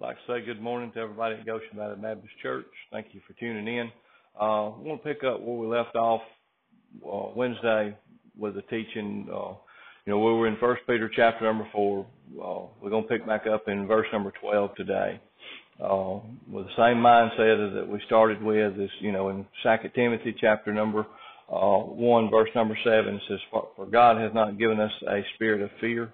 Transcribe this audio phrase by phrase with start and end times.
[0.00, 2.66] Like to say good morning to everybody at Goshen Valley Baptist Church.
[2.92, 3.90] Thank you for tuning in.
[4.40, 6.20] Uh, I want to pick up where we left off
[7.04, 7.96] uh, Wednesday
[8.38, 9.26] with the teaching.
[9.28, 9.54] Uh,
[10.06, 12.06] you know, we were in First Peter chapter number four.
[12.32, 15.20] Uh, we're going to pick back up in verse number twelve today.
[15.82, 20.32] Uh, with the same mindset that we started with, is you know, in Second Timothy
[20.40, 21.08] chapter number
[21.52, 25.22] uh, one, verse number seven, it says, "For, for God has not given us a
[25.34, 26.12] spirit of fear,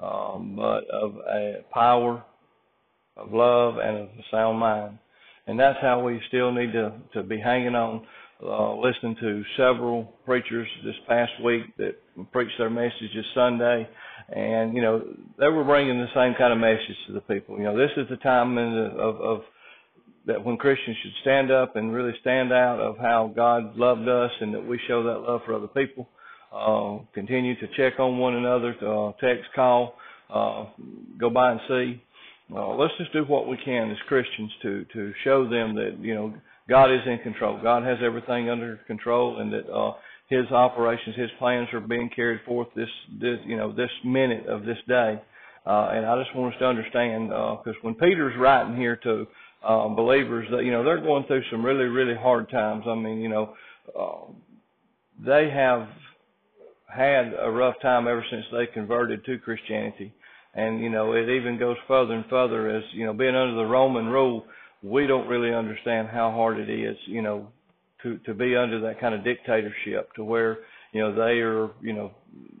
[0.00, 2.22] um, but of a power."
[3.16, 4.98] Of love and of a sound mind.
[5.46, 8.06] And that's how we still need to, to be hanging on,
[8.42, 11.96] uh, listening to several preachers this past week that
[12.32, 13.88] preached their messages Sunday.
[14.34, 15.02] And, you know,
[15.38, 17.58] they were bringing the same kind of message to the people.
[17.58, 19.40] You know, this is the time in the, of, of
[20.26, 24.30] that when Christians should stand up and really stand out of how God loved us
[24.40, 26.08] and that we show that love for other people.
[26.50, 29.96] Uh, continue to check on one another, to, uh, text, call,
[30.32, 30.64] uh,
[31.18, 32.02] go by and see.
[32.52, 36.14] Uh, let's just do what we can as Christians to to show them that you
[36.14, 36.34] know
[36.68, 37.58] God is in control.
[37.62, 39.92] God has everything under control, and that uh,
[40.28, 44.64] His operations, His plans are being carried forth this this you know this minute of
[44.64, 45.20] this day.
[45.66, 49.26] Uh, and I just want us to understand because uh, when Peter's writing here to
[49.66, 52.84] uh, believers, that you know they're going through some really really hard times.
[52.86, 53.54] I mean, you know,
[53.98, 54.30] uh,
[55.24, 55.88] they have
[56.94, 60.12] had a rough time ever since they converted to Christianity
[60.54, 63.64] and you know it even goes further and further as you know being under the
[63.64, 64.44] Roman rule
[64.82, 67.48] we don't really understand how hard it is you know
[68.02, 70.58] to to be under that kind of dictatorship to where
[70.92, 72.12] you know they are you know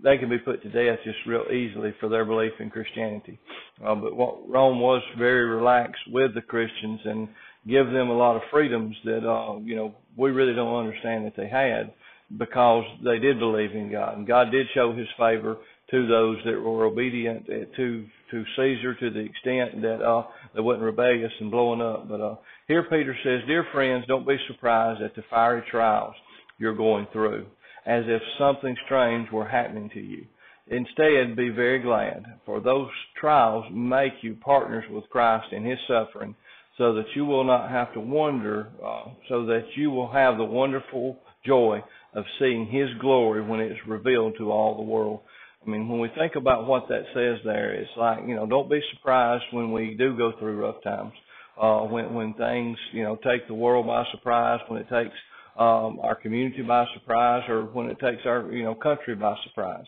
[0.02, 3.38] they can be put to death just real easily for their belief in Christianity.
[3.84, 7.28] Uh, but what Rome was very relaxed with the Christians and
[7.66, 11.36] give them a lot of freedoms that uh you know we really don't understand that
[11.36, 11.92] they had
[12.38, 14.16] because they did believe in God.
[14.16, 15.58] And God did show his favor
[15.90, 20.84] to those that were obedient to to Caesar to the extent that uh they wasn't
[20.84, 22.08] rebellious and blowing up.
[22.08, 26.14] But uh here Peter says, Dear friends, don't be surprised at the fiery trials
[26.58, 27.46] you're going through,
[27.86, 30.24] as if something strange were happening to you.
[30.68, 32.88] Instead, be very glad, for those
[33.20, 36.34] trials make you partners with Christ in his suffering,
[36.78, 40.44] so that you will not have to wonder, uh, so that you will have the
[40.44, 41.82] wonderful joy
[42.14, 45.20] of seeing his glory when it's revealed to all the world.
[45.66, 48.68] I mean, when we think about what that says there, it's like, you know, don't
[48.68, 51.12] be surprised when we do go through rough times.
[51.60, 55.14] Uh, when, when things, you know, take the world by surprise, when it takes,
[55.56, 59.84] um, our community by surprise, or when it takes our, you know, country by surprise.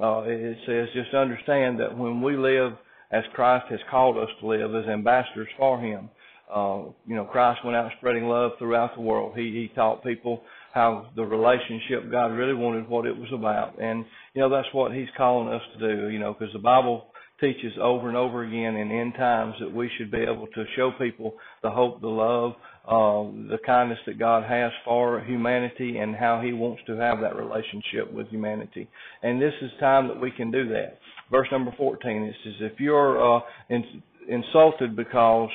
[0.00, 2.74] Uh, it says just understand that when we live
[3.10, 6.10] as Christ has called us to live as ambassadors for Him,
[6.54, 9.32] uh, you know, Christ went out spreading love throughout the world.
[9.36, 10.42] He, he taught people
[10.72, 13.80] how the relationship God really wanted what it was about.
[13.80, 14.04] And,
[14.34, 17.06] you know, that's what He's calling us to do, you know, because the Bible
[17.40, 20.92] teaches over and over again in end times that we should be able to show
[20.98, 22.52] people the hope, the love,
[22.86, 27.36] uh, the kindness that God has for humanity and how He wants to have that
[27.36, 28.88] relationship with humanity.
[29.22, 30.98] And this is time that we can do that.
[31.30, 33.84] Verse number 14, it says, if you're uh, in,
[34.28, 35.50] insulted because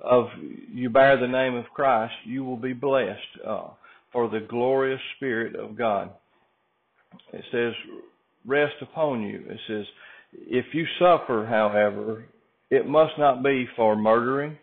[0.00, 0.26] of
[0.72, 3.20] you bear the name of Christ, you will be blessed.
[3.46, 3.68] Uh,
[4.14, 6.10] for the glorious Spirit of God.
[7.34, 7.72] It says,
[8.46, 9.44] rest upon you.
[9.46, 9.84] It says,
[10.32, 12.24] if you suffer, however,
[12.70, 14.56] it must not be for murdering,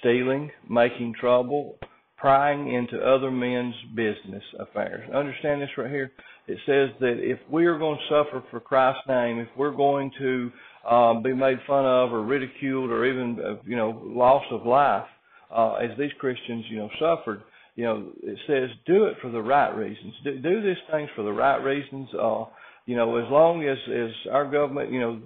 [0.00, 1.78] stealing, making trouble,
[2.16, 5.08] prying into other men's business affairs.
[5.14, 6.10] Understand this right here?
[6.48, 10.10] It says that if we are going to suffer for Christ's name, if we're going
[10.18, 10.50] to
[10.88, 15.06] uh, be made fun of or ridiculed or even, uh, you know, loss of life,
[15.54, 17.42] uh, as these Christians, you know, suffered,
[17.76, 20.14] you know, it says do it for the right reasons.
[20.24, 22.08] Do, do these things for the right reasons.
[22.12, 22.44] Uh,
[22.86, 25.20] you know, as long as as our government, you know,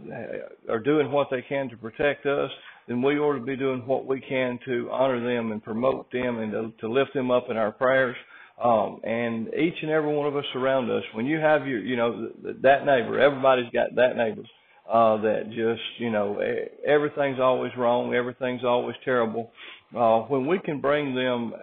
[0.68, 2.50] are doing what they can to protect us,
[2.88, 6.38] then we ought to be doing what we can to honor them and promote them
[6.38, 8.16] and to, to lift them up in our prayers.
[8.62, 11.96] Um, and each and every one of us around us, when you have your, you
[11.96, 14.42] know, that neighbor, everybody's got that neighbor
[14.90, 16.38] uh, that just, you know,
[16.86, 19.50] everything's always wrong, everything's always terrible.
[19.96, 21.54] Uh, when we can bring them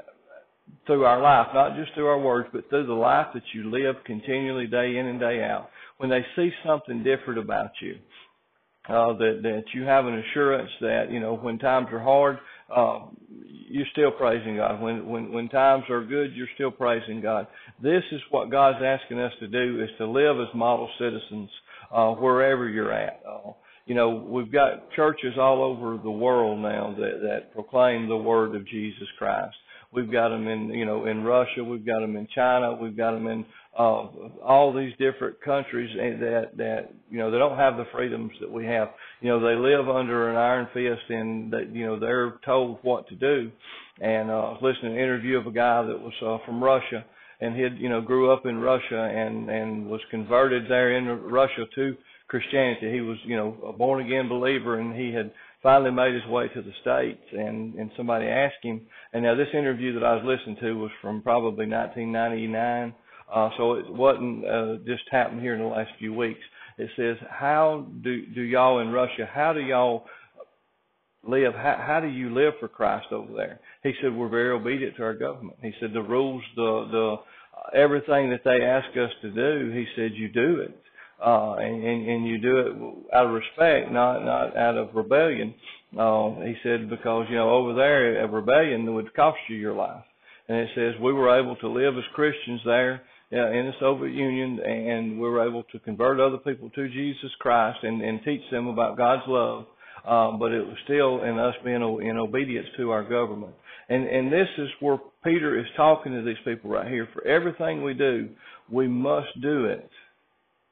[0.85, 3.95] through our life, not just through our words, but through the life that you live
[4.05, 5.69] continually day in and day out.
[5.97, 7.95] When they see something different about you,
[8.89, 12.37] uh, that that you have an assurance that you know when times are hard,
[12.73, 12.99] uh,
[13.69, 14.81] you're still praising God.
[14.81, 17.47] When when when times are good, you're still praising God.
[17.81, 21.49] This is what God's asking us to do: is to live as model citizens
[21.93, 23.21] uh, wherever you're at.
[23.29, 23.51] Uh,
[23.85, 28.55] you know, we've got churches all over the world now that that proclaim the word
[28.55, 29.55] of Jesus Christ
[29.93, 31.63] We've got them in, you know, in Russia.
[31.63, 32.77] We've got them in China.
[32.79, 33.45] We've got them in
[33.77, 34.07] uh,
[34.43, 38.65] all these different countries that that you know they don't have the freedoms that we
[38.65, 38.89] have.
[39.21, 43.07] You know, they live under an iron fist, and that you know they're told what
[43.09, 43.51] to do.
[44.01, 46.63] And uh, I was listening to an interview of a guy that was uh, from
[46.63, 47.05] Russia,
[47.39, 51.05] and he had you know grew up in Russia and and was converted there in
[51.05, 51.95] Russia to
[52.27, 52.91] Christianity.
[52.91, 55.31] He was you know a born again believer, and he had
[55.63, 58.81] finally made his way to the states and and somebody asked him.
[59.13, 62.94] And now this interview that I was listening to was from probably 1999
[63.33, 66.39] uh so it wasn't uh just happened here in the last few weeks.
[66.77, 70.06] It says how do do y'all in Russia how do y'all
[71.27, 71.54] live?
[71.54, 73.59] How how do you live for Christ over there?
[73.83, 75.57] He said we're very obedient to our government.
[75.62, 77.15] He said the rules the the
[77.74, 80.80] everything that they ask us to do he said you do it
[81.23, 85.53] uh, and, and, and you do it out of respect, not not out of rebellion.
[85.97, 90.03] Uh, he said because you know over there a rebellion would cost you your life,
[90.47, 93.01] and it says we were able to live as Christians there
[93.33, 97.31] uh, in the Soviet Union, and we were able to convert other people to Jesus
[97.39, 99.65] Christ and, and teach them about God's love.
[100.07, 103.53] Uh, but it was still in us being in obedience to our government.
[103.89, 107.09] And and this is where Peter is talking to these people right here.
[107.13, 108.29] For everything we do,
[108.69, 109.89] we must do it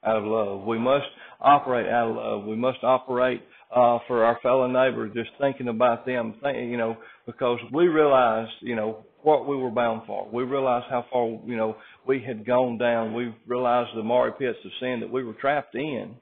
[0.04, 0.64] out of love.
[0.64, 1.06] We must
[1.40, 2.44] operate out of love.
[2.44, 3.42] We must operate
[3.74, 6.96] uh, for our fellow neighbor, just thinking about them, think, you know,
[7.26, 10.28] because we realized, you know, what we were bound for.
[10.32, 11.76] We realized how far, you know,
[12.06, 13.12] we had gone down.
[13.12, 16.14] We realized the miry pits of sin that we were trapped in.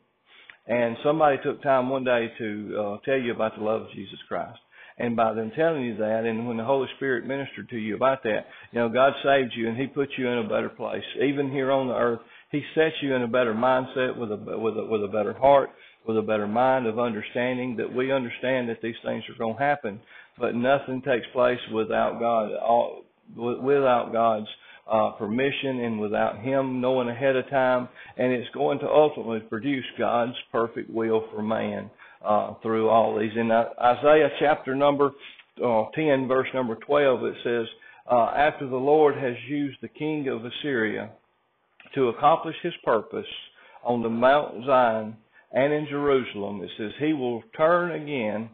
[0.66, 4.18] And somebody took time one day to uh, tell you about the love of Jesus
[4.26, 4.58] Christ.
[4.96, 8.22] And by them telling you that, and when the Holy Spirit ministered to you about
[8.22, 11.02] that, you know, God saved you and He put you in a better place.
[11.22, 12.20] Even here on the earth,
[12.54, 15.70] he sets you in a better mindset with a with a with a better heart,
[16.06, 19.62] with a better mind of understanding that we understand that these things are going to
[19.62, 20.00] happen,
[20.38, 23.02] but nothing takes place without God, all,
[23.36, 24.46] without God's
[24.90, 29.84] uh, permission and without Him knowing ahead of time, and it's going to ultimately produce
[29.98, 31.90] God's perfect will for man
[32.24, 33.32] uh, through all these.
[33.36, 35.10] In uh, Isaiah chapter number
[35.64, 37.66] uh, 10, verse number 12, it says,
[38.10, 41.10] uh, After the Lord has used the king of Assyria
[41.94, 43.26] to accomplish his purpose
[43.84, 45.16] on the Mount Zion
[45.52, 46.62] and in Jerusalem.
[46.62, 48.50] It says he will turn again,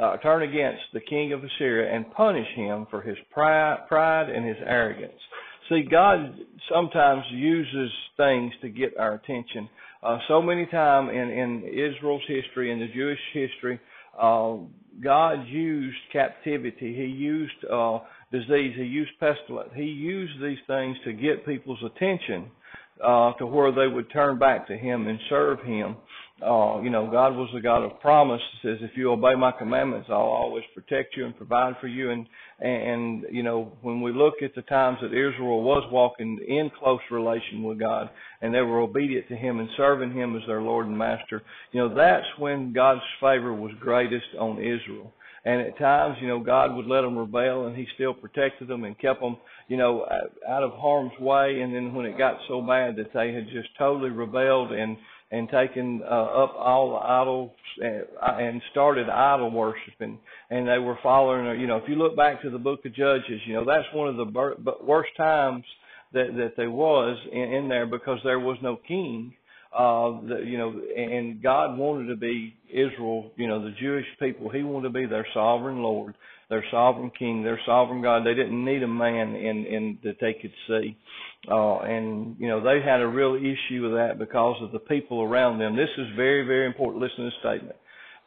[0.00, 4.46] uh, turn against the king of Assyria and punish him for his pride, pride and
[4.46, 5.20] his arrogance.
[5.68, 6.34] See, God
[6.72, 9.68] sometimes uses things to get our attention.
[10.02, 13.78] Uh, so many times in, in Israel's history, in the Jewish history,
[14.20, 14.56] uh,
[15.02, 16.94] God used captivity.
[16.94, 18.00] He used uh,
[18.32, 18.74] disease.
[18.76, 19.70] He used pestilence.
[19.76, 22.50] He used these things to get people's attention
[23.04, 25.96] uh, to where they would turn back to Him and serve Him.
[26.42, 28.40] Uh, you know, God was the God of promise.
[28.52, 32.10] He says, if you obey my commandments, I'll always protect you and provide for you.
[32.10, 32.26] And,
[32.60, 37.00] and, you know, when we look at the times that Israel was walking in close
[37.10, 38.08] relation with God
[38.40, 41.42] and they were obedient to Him and serving Him as their Lord and Master,
[41.72, 45.12] you know, that's when God's favor was greatest on Israel.
[45.44, 48.84] And at times, you know, God would let them rebel and He still protected them
[48.84, 49.36] and kept them,
[49.68, 50.06] you know,
[50.48, 51.60] out of harm's way.
[51.62, 54.96] And then when it got so bad that they had just totally rebelled and,
[55.30, 57.50] and taken uh, up all the idols
[57.80, 60.18] and, and started idol worshiping,
[60.50, 61.60] and they were following.
[61.60, 64.08] You know, if you look back to the Book of Judges, you know that's one
[64.08, 65.64] of the worst times
[66.12, 69.32] that that there was in, in there because there was no king
[69.72, 74.50] uh, the, you know, and God wanted to be Israel, you know, the Jewish people.
[74.50, 76.14] He wanted to be their sovereign Lord,
[76.48, 78.26] their sovereign King, their sovereign God.
[78.26, 80.96] They didn't need a man in, in that they could see.
[81.48, 85.22] Uh, and, you know, they had a real issue with that because of the people
[85.22, 85.76] around them.
[85.76, 87.02] This is very, very important.
[87.02, 87.76] Listen to this statement.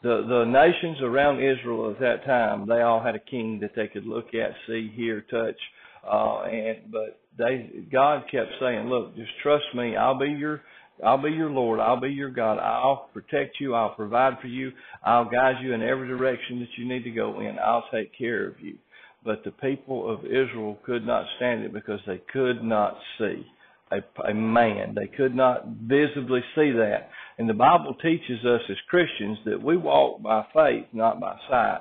[0.01, 3.88] The, the nations around Israel at that time, they all had a king that they
[3.88, 5.60] could look at, see, hear, touch.
[6.06, 9.96] Uh, and, but they, God kept saying, look, just trust me.
[9.96, 10.62] I'll be your,
[11.04, 11.80] I'll be your Lord.
[11.80, 12.60] I'll be your God.
[12.60, 13.74] I'll protect you.
[13.74, 14.72] I'll provide for you.
[15.04, 17.58] I'll guide you in every direction that you need to go in.
[17.60, 18.78] I'll take care of you.
[19.26, 23.46] But the people of Israel could not stand it because they could not see
[23.92, 24.96] a, a man.
[24.96, 27.10] They could not visibly see that.
[27.38, 31.80] And the Bible teaches us as Christians that we walk by faith, not by sight.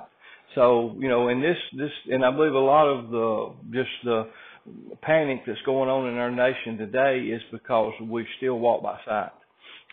[0.55, 4.27] So, you know, in this, this, and I believe a lot of the, just the,
[5.01, 9.31] panic that's going on in our nation today is because we still walk by sight.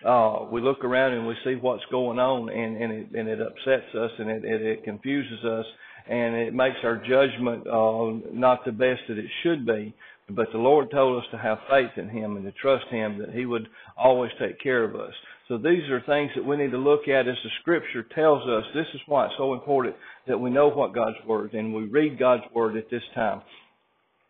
[0.07, 3.41] Uh, we look around and we see what's going on and, and it, and it
[3.41, 5.67] upsets us and it, it, it confuses us
[6.09, 9.95] and it makes our judgment, uh, not the best that it should be.
[10.31, 13.35] But the Lord told us to have faith in Him and to trust Him that
[13.35, 15.13] He would always take care of us.
[15.49, 18.65] So these are things that we need to look at as the Scripture tells us.
[18.73, 19.97] This is why it's so important
[20.29, 23.43] that we know what God's Word and we read God's Word at this time.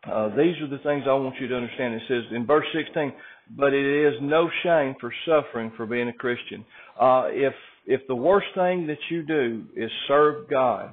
[0.09, 1.93] Uh, these are the things I want you to understand.
[1.95, 3.13] It says in verse 16,
[3.57, 6.65] but it is no shame for suffering for being a Christian.
[6.99, 7.53] Uh, if
[7.85, 10.91] if the worst thing that you do is serve God,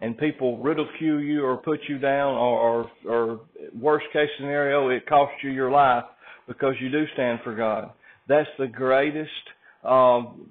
[0.00, 3.40] and people ridicule you or put you down, or, or, or
[3.78, 6.04] worst case scenario, it costs you your life
[6.46, 7.90] because you do stand for God.
[8.28, 9.30] That's the greatest
[9.84, 10.50] um,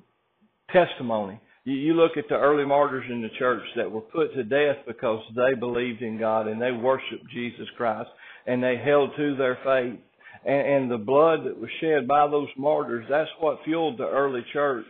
[0.71, 1.39] testimony.
[1.69, 5.21] You, look at the early martyrs in the church that were put to death because
[5.35, 8.09] they believed in God and they worshiped Jesus Christ
[8.45, 9.99] and they held to their faith.
[10.45, 14.45] And, and the blood that was shed by those martyrs, that's what fueled the early
[14.53, 14.85] church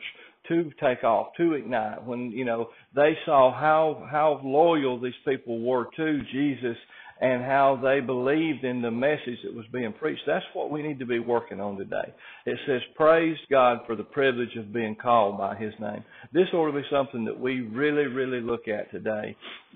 [0.50, 2.06] to take off, to ignite.
[2.06, 6.78] When, you know, they saw how, how loyal these people were to Jesus
[7.20, 10.22] and how they believed in the message that was being preached.
[10.28, 12.14] That's what we need to be working on today.
[12.46, 16.04] It says, praise God for the privilege of being called by His name.
[16.34, 19.36] This ought to be something that we really, really look at today.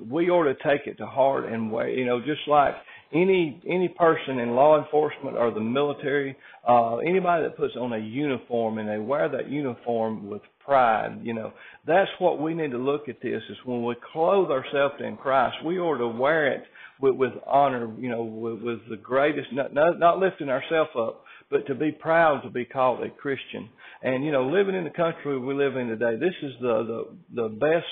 [0.10, 2.76] We ought to take it to heart and, you know, just like
[3.14, 6.36] any any person in law enforcement or the military,
[6.68, 11.34] uh, anybody that puts on a uniform and they wear that uniform with pride, you
[11.34, 11.54] know,
[11.86, 15.58] that's what we need to look at this is when we clothe ourselves in Christ,
[15.66, 16.64] we ought to wear it
[17.00, 21.24] with, with honor, you know, with, with the greatest, not, not, not lifting ourselves up,
[21.50, 23.70] but to be proud to be called a Christian.
[24.02, 27.44] And, you know, living in the country we live in today, this is the, the,
[27.44, 27.86] the best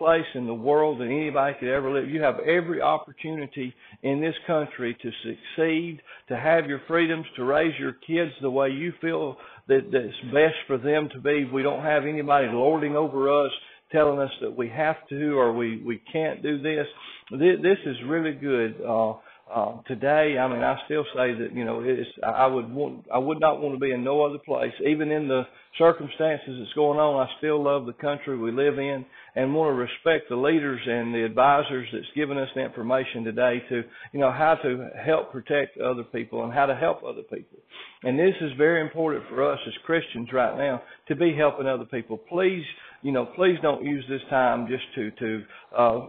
[0.00, 2.08] place in the world that anybody could ever live.
[2.08, 7.78] You have every opportunity in this country to succeed, to have your freedoms, to raise
[7.78, 9.36] your kids the way you feel
[9.68, 11.44] that that's best for them to be.
[11.44, 13.52] We don't have anybody lording over us,
[13.92, 16.86] telling us that we have to or we we can't do this.
[17.30, 18.76] This is really good.
[18.80, 19.16] Uh,
[19.52, 22.08] uh, today, I mean, I still say that you know it's.
[22.24, 23.06] I would want.
[23.12, 25.42] I would not want to be in no other place, even in the
[25.76, 27.26] circumstances that's going on.
[27.26, 29.04] I still love the country we live in,
[29.34, 33.62] and want to respect the leaders and the advisors that's given us the information today
[33.70, 37.58] to, you know, how to help protect other people and how to help other people.
[38.02, 41.84] And this is very important for us as Christians right now to be helping other
[41.86, 42.18] people.
[42.18, 42.64] Please,
[43.02, 45.42] you know, please don't use this time just to to
[45.76, 46.06] uh,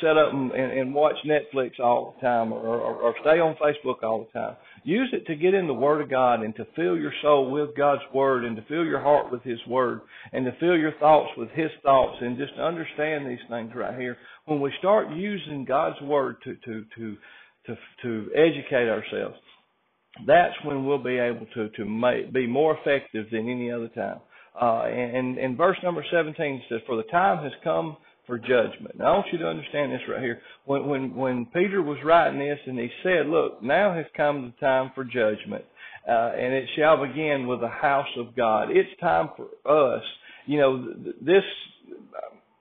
[0.00, 4.02] set up and, and watch Netflix all the time or, or, or stay on Facebook
[4.02, 4.56] all the time.
[4.84, 7.76] Use it to get in the Word of God and to fill your soul with
[7.76, 10.00] God's Word and to fill your heart with His Word
[10.32, 14.16] and to fill your thoughts with His thoughts and just understand these things right here.
[14.46, 17.16] When we start using God's Word to, to, to,
[17.66, 19.36] to, to educate ourselves,
[20.26, 24.20] that's when we'll be able to, to make, be more effective than any other time.
[24.60, 27.96] Uh, and, and verse number 17 says, For the time has come
[28.26, 28.96] for judgment.
[28.98, 30.40] Now I want you to understand this right here.
[30.64, 34.66] When when when Peter was writing this and he said, "Look, now has come the
[34.66, 35.64] time for judgment,
[36.08, 40.02] uh, and it shall begin with the house of God." It's time for us.
[40.46, 41.44] You know, this.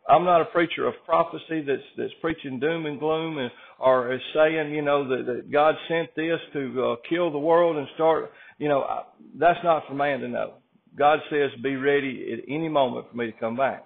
[0.10, 4.22] I'm not a preacher of prophecy that's that's preaching doom and gloom and or is
[4.34, 8.32] saying you know that, that God sent this to uh, kill the world and start.
[8.58, 9.04] You know, I,
[9.40, 10.56] that's not for man to know.
[10.98, 13.86] God says, "Be ready at any moment for me to come back."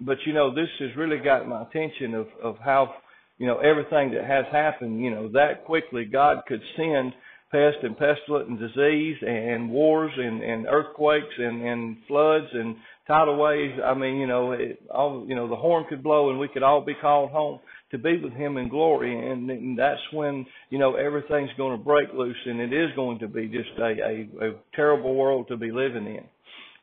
[0.00, 2.94] But you know, this has really got my attention of of how
[3.38, 5.00] you know everything that has happened.
[5.00, 7.12] You know, that quickly God could send
[7.50, 12.76] pest and pestilence and disease and wars and and earthquakes and and floods and
[13.06, 13.78] tidal waves.
[13.84, 16.62] I mean, you know, it, all you know, the horn could blow and we could
[16.62, 17.60] all be called home
[17.92, 21.84] to be with Him in glory, and, and that's when you know everything's going to
[21.84, 25.56] break loose, and it is going to be just a, a, a terrible world to
[25.56, 26.24] be living in.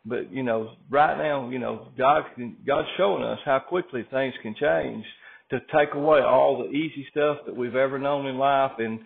[0.06, 2.24] But you know, right now, you know, God
[2.66, 5.06] God's showing us how quickly things can change
[5.50, 9.00] to take away all the easy stuff that we've ever known in life and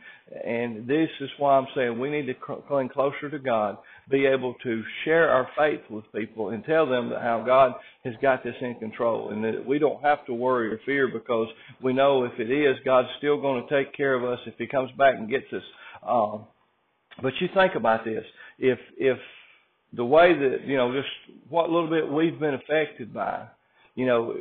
[0.45, 2.33] and this is why I'm saying we need to
[2.67, 3.77] cling closer to God,
[4.09, 7.73] be able to share our faith with people and tell them that how God
[8.03, 11.47] has got this in control and that we don't have to worry or fear because
[11.81, 14.67] we know if it is, God's still going to take care of us if He
[14.67, 15.63] comes back and gets us.
[16.05, 16.45] Um,
[17.21, 18.23] but you think about this:
[18.59, 19.17] if if
[19.93, 23.47] the way that you know just what little bit we've been affected by.
[23.95, 24.35] You know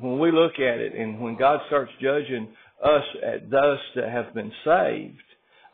[0.00, 2.48] when we look at it and when god starts judging
[2.82, 5.22] us at those that have been saved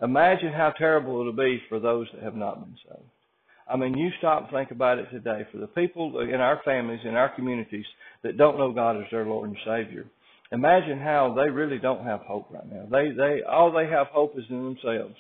[0.03, 3.11] imagine how terrible it'll be for those that have not been saved.
[3.71, 5.47] I mean you stop and think about it today.
[5.53, 7.87] For the people in our families in our communities
[8.23, 10.07] that don't know god as their lord and savior
[10.51, 12.87] imagine how they really don't have hope right now.
[12.91, 15.17] They they all they have hope is in themselves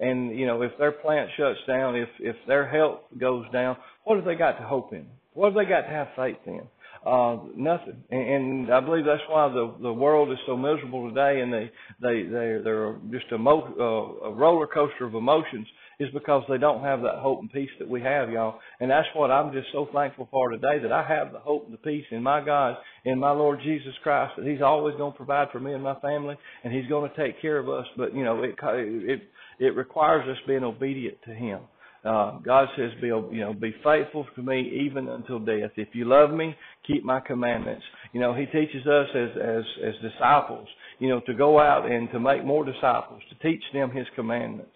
[0.00, 4.16] and you know, if their plant shuts down, if if their health goes down, what
[4.16, 5.06] have they got to hope in?
[5.34, 6.62] What have they got to have faith in?
[7.06, 8.02] Uh, nothing.
[8.10, 11.70] And, and I believe that's why the the world is so miserable today, and they
[12.00, 15.66] they they they're just a, mo- uh, a roller coaster of emotions.
[16.00, 18.60] Is because they don't have that hope and peace that we have, y'all.
[18.80, 21.74] And that's what I'm just so thankful for today that I have the hope and
[21.74, 25.16] the peace in my God, in my Lord Jesus Christ, that He's always going to
[25.16, 27.86] provide for me and my family, and He's going to take care of us.
[27.96, 29.22] But you know, it it
[29.58, 31.60] it requires us being obedient to Him.
[32.04, 35.72] Uh, God says, "Be you know, be faithful to me even until death.
[35.76, 36.54] If you love me,
[36.86, 40.68] keep my commandments." You know, He teaches us as as as disciples,
[41.00, 44.70] you know, to go out and to make more disciples, to teach them His commandments.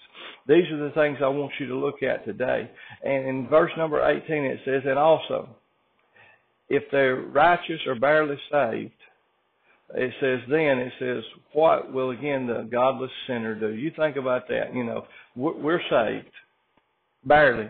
[0.47, 2.71] These are the things I want you to look at today.
[3.05, 5.49] And in verse number 18, it says, "And also,
[6.69, 8.93] if they're righteous or barely saved."
[9.95, 11.23] It says then, it says,
[11.53, 13.75] what will again the godless sinner do?
[13.75, 14.75] You think about that.
[14.75, 15.07] You know,
[15.37, 16.33] we're saved
[17.25, 17.69] Barely.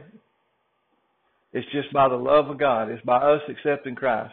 [1.53, 2.91] It's just by the love of God.
[2.91, 4.33] It's by us accepting Christ.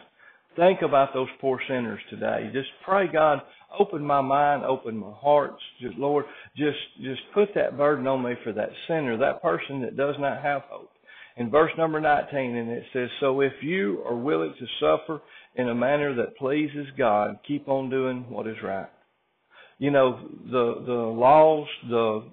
[0.56, 2.50] Think about those poor sinners today.
[2.52, 3.42] Just pray, God,
[3.78, 5.54] open my mind, open my heart.
[5.80, 6.24] Just, Lord,
[6.56, 10.42] just just put that burden on me for that sinner, that person that does not
[10.42, 10.90] have hope.
[11.36, 15.22] In verse number 19, and it says, So if you are willing to suffer
[15.56, 18.88] in a manner that pleases God, keep on doing what is right.
[19.78, 22.24] You know, the the laws, the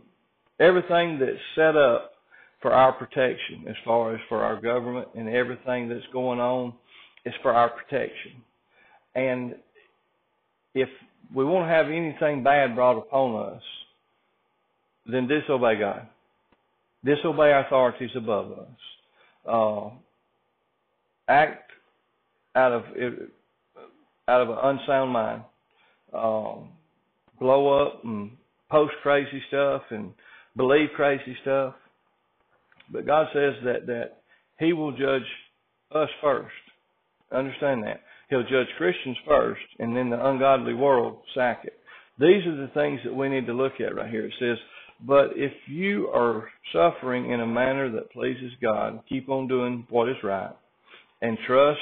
[0.60, 2.14] everything that's set up
[2.62, 6.74] for our protection as far as for our government and everything that's going on
[7.26, 8.42] is for our protection.
[9.16, 9.56] And
[10.74, 10.90] if
[11.34, 13.62] we won't have anything bad brought upon us,
[15.06, 16.08] then disobey God.
[17.04, 18.68] Disobey authorities above us.
[19.50, 19.90] Uh,
[21.28, 21.72] act
[22.56, 22.84] out of
[24.28, 25.44] out of an unsound mind.
[26.14, 26.70] Um,
[27.40, 28.32] blow up and
[28.70, 30.14] post crazy stuff and
[30.56, 31.76] believe crazy stuff.
[32.92, 34.22] But God says that that
[34.60, 35.28] He will judge
[35.94, 36.52] us first.
[37.32, 38.02] Understand that.
[38.30, 41.72] He'll judge Christians first, and then the ungodly world second.
[42.20, 44.26] These are the things that we need to look at right here.
[44.26, 44.58] It says,
[45.06, 50.10] But if you are suffering in a manner that pleases God, keep on doing what
[50.10, 50.56] is right,
[51.22, 51.80] and trust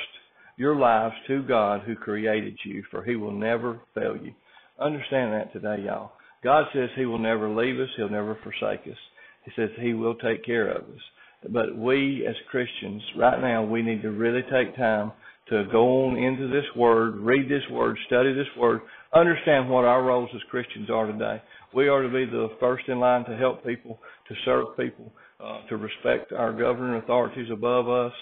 [0.58, 4.34] your lives to God who created you, for He will never fail you.
[4.80, 6.12] Understand that today, y'all.
[6.44, 8.98] God says He will never leave us, He'll never forsake us.
[9.46, 11.02] He says He will take care of us.
[11.50, 15.12] But we as Christians, right now, we need to really take time
[15.50, 18.82] to go on into this Word, read this Word, study this Word,
[19.14, 21.42] understand what our roles as Christians are today.
[21.74, 25.12] We are to be the first in line to help people, to serve people,
[25.44, 28.14] uh, to respect our governing authorities above us,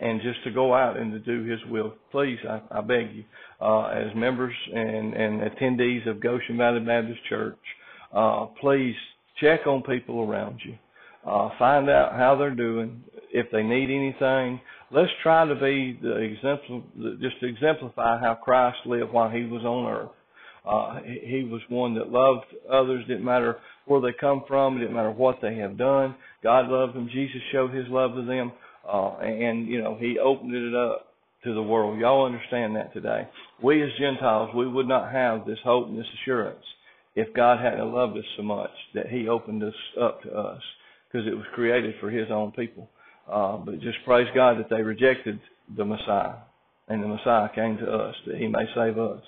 [0.00, 1.94] and just to go out and to do His will.
[2.10, 3.24] Please, I, I beg you,
[3.60, 7.58] uh, as members and, and attendees of Goshen Valley Baptist Church,
[8.12, 8.96] uh, please
[9.40, 10.76] check on people around you.
[11.24, 13.02] Uh, find out how they're doing.
[13.32, 16.82] If they need anything, let's try to be the example,
[17.20, 20.10] just to exemplify how Christ lived while he was on earth.
[20.66, 23.06] Uh, he was one that loved others.
[23.06, 24.78] Didn't matter where they come from.
[24.78, 26.16] Didn't matter what they have done.
[26.42, 27.08] God loved them.
[27.12, 28.50] Jesus showed His love to them,
[28.86, 31.06] uh, and you know He opened it up
[31.44, 32.00] to the world.
[32.00, 33.28] Y'all understand that today.
[33.62, 36.64] We as Gentiles, we would not have this hope and this assurance
[37.14, 40.62] if God hadn't loved us so much that He opened us up to us
[41.06, 42.90] because it was created for His own people.
[43.30, 45.40] Uh, but just praise God that they rejected
[45.76, 46.36] the Messiah,
[46.88, 49.22] and the Messiah came to us that He may save us.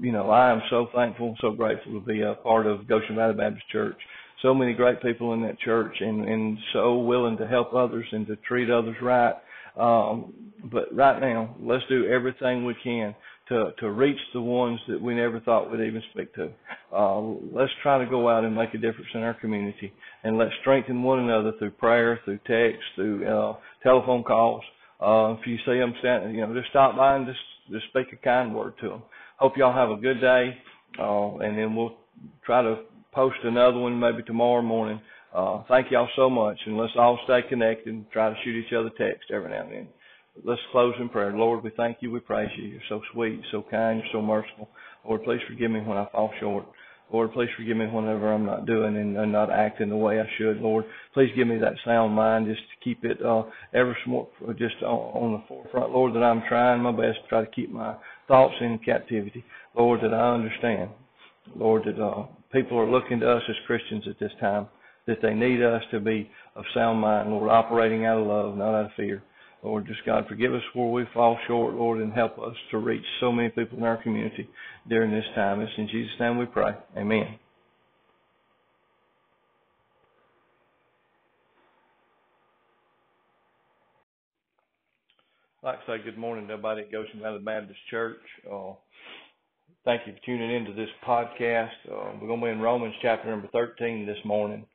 [0.00, 3.34] You know, I am so thankful, so grateful to be a part of Goshen Valley
[3.34, 3.96] Baptist Church.
[4.42, 8.26] So many great people in that church, and and so willing to help others and
[8.26, 9.34] to treat others right.
[9.76, 13.14] Um, but right now, let's do everything we can
[13.48, 16.50] to to reach the ones that we never thought we'd even speak to.
[16.92, 17.20] Uh,
[17.52, 21.02] let's try to go out and make a difference in our community, and let's strengthen
[21.02, 24.62] one another through prayer, through text, through uh, telephone calls.
[25.00, 27.38] Uh, if you see them standing, you know, just stop by and just
[27.70, 29.02] just speak a kind word to them.
[29.38, 30.56] Hope y'all have a good day,
[30.98, 31.96] uh, and then we'll
[32.44, 35.00] try to post another one maybe tomorrow morning.
[35.34, 38.72] Uh, thank y'all so much, and let's all stay connected and try to shoot each
[38.72, 39.88] other text every now and then.
[40.44, 41.36] Let's close in prayer.
[41.36, 42.10] Lord, we thank you.
[42.10, 42.64] We praise you.
[42.64, 44.68] You're so sweet, so kind, you're so merciful.
[45.04, 46.64] Lord, please forgive me when I fall short.
[47.12, 50.24] Lord, please forgive me whenever I'm not doing and, and not acting the way I
[50.38, 50.58] should.
[50.62, 53.42] Lord, please give me that sound mind just to keep it uh,
[53.74, 55.92] ever more just on, on the forefront.
[55.92, 59.44] Lord, that I'm trying my best to try to keep my thoughts in captivity.
[59.76, 60.90] Lord, that I understand.
[61.54, 64.68] Lord, that uh, people are looking to us as Christians at this time,
[65.06, 68.74] that they need us to be of sound mind, Lord, operating out of love, not
[68.74, 69.22] out of fear.
[69.62, 73.04] Lord, just God, forgive us where we fall short, Lord, and help us to reach
[73.20, 74.48] so many people in our community
[74.88, 75.60] during this time.
[75.60, 76.72] It's in Jesus' name we pray.
[76.96, 77.38] Amen.
[85.62, 88.18] Like to say good morning to everybody at Goshen Valley Baptist Church.
[88.52, 88.72] Uh,
[89.84, 91.70] thank you for tuning into this podcast.
[91.88, 94.66] Uh, we're going to be in Romans chapter number 13 this morning.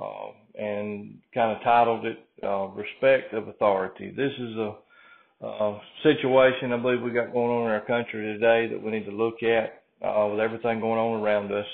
[0.00, 4.74] Uh, and kind of titled it uh, "Respect of Authority." This is a,
[5.46, 9.06] a situation I believe we got going on in our country today that we need
[9.06, 11.66] to look at uh, with everything going on around us.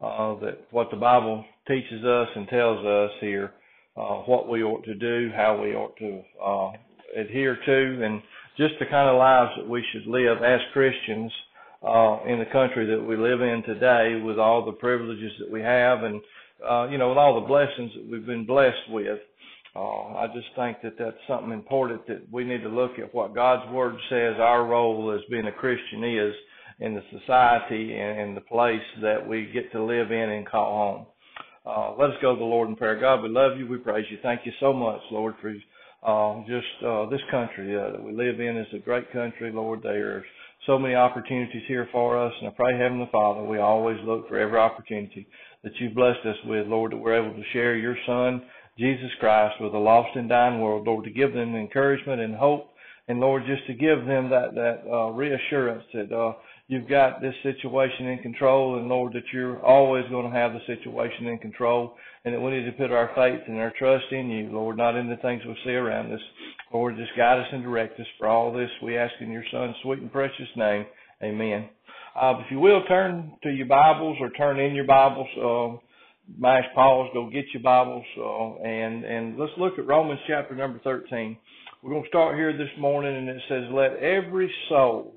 [0.00, 3.52] Uh, that what the Bible teaches us and tells us here,
[3.96, 6.72] uh, what we ought to do, how we ought to uh,
[7.20, 8.20] adhere to, and
[8.56, 11.30] just the kind of lives that we should live as Christians
[11.86, 15.60] uh, in the country that we live in today, with all the privileges that we
[15.60, 16.20] have, and
[16.68, 19.18] uh, you know, with all the blessings that we've been blessed with.
[19.74, 23.34] Uh, I just think that that's something important that we need to look at what
[23.34, 26.34] God's Word says our role as being a Christian is
[26.80, 30.72] in the society and in the place that we get to live in and call
[30.72, 31.06] home.
[31.64, 33.00] Uh, let us go to the Lord in prayer.
[33.00, 33.66] God, we love you.
[33.66, 34.18] We praise you.
[34.22, 35.54] Thank you so much, Lord, for
[36.02, 39.80] uh, just uh, this country uh, that we live in is a great country, Lord.
[39.84, 40.24] There's
[40.66, 44.38] so many opportunities here for us, and I pray, Heavenly Father, we always look for
[44.38, 45.26] every opportunity
[45.64, 48.42] that you've blessed us with, Lord, that we're able to share your Son,
[48.78, 52.68] Jesus Christ, with a lost and dying world, Lord, to give them encouragement and hope,
[53.08, 56.34] and Lord, just to give them that that uh, reassurance that uh,
[56.68, 60.60] you've got this situation in control, and Lord, that you're always going to have the
[60.66, 61.94] situation in control,
[62.24, 64.96] and that we need to put our faith and our trust in you, Lord, not
[64.96, 66.20] in the things we see around us.
[66.72, 68.70] Lord, just guide us and direct us for all this.
[68.82, 70.86] We ask in your Son's sweet and precious name.
[71.22, 71.68] Amen.
[72.14, 75.28] Uh, if you will, turn to your Bibles or turn in your Bibles.
[75.36, 75.78] Uh,
[76.38, 80.78] mash pause, go get your Bibles, uh, and and let's look at Romans chapter number
[80.84, 81.36] 13.
[81.82, 85.14] We're going to start here this morning, and it says, "Let every soul."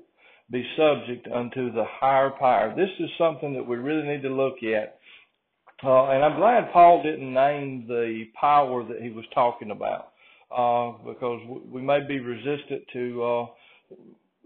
[0.48, 2.72] be subject unto the higher power.
[2.76, 4.98] This is something that we really need to look at.
[5.82, 10.12] Uh, and I'm glad Paul didn't name the power that he was talking about,
[10.56, 13.46] uh, because we may be resistant to uh,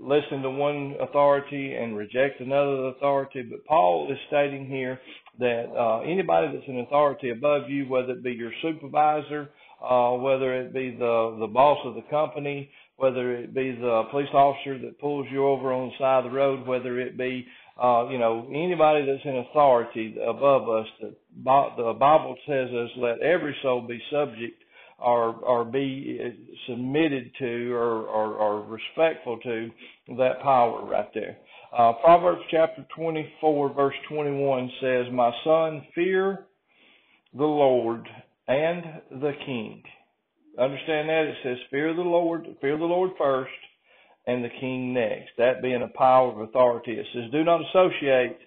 [0.00, 3.42] listen to one authority and reject another authority.
[3.42, 4.98] But Paul is stating here
[5.38, 9.48] that uh, anybody that's an authority above you, whether it be your supervisor,
[9.82, 14.28] uh, whether it be the the boss of the company, whether it be the police
[14.34, 17.46] officer that pulls you over on the side of the road, whether it be
[17.82, 20.86] uh, you know anybody that's in authority above us.
[21.00, 21.14] The,
[21.76, 24.59] the Bible says us let every soul be subject
[25.00, 26.18] or be
[26.68, 29.70] submitted to or, or respectful to
[30.18, 31.38] that power right there.
[31.76, 36.46] Uh, Proverbs chapter 24 verse 21 says, "My son, fear
[37.32, 38.06] the Lord
[38.48, 39.82] and the King."
[40.58, 43.52] understand that it says fear the Lord, fear the Lord first,
[44.26, 45.30] and the king next.
[45.38, 46.92] That being a power of authority.
[46.92, 48.38] It says do not associate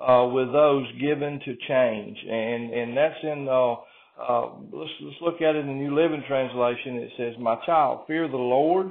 [0.00, 3.48] uh, with those given to change, and and that's in.
[3.48, 3.76] Uh,
[4.20, 6.96] uh, let's let's look at it in the New Living Translation.
[6.96, 8.90] It says, "My child, fear the Lord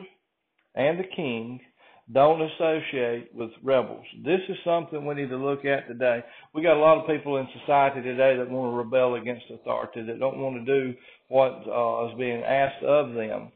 [0.76, 1.60] and the King."
[2.12, 4.04] Don't associate with rebels.
[4.26, 6.22] This is something we need to look at today.
[6.54, 10.02] We got a lot of people in society today that want to rebel against authority,
[10.02, 10.94] that don't want to do
[11.30, 13.52] what uh, is being asked of them.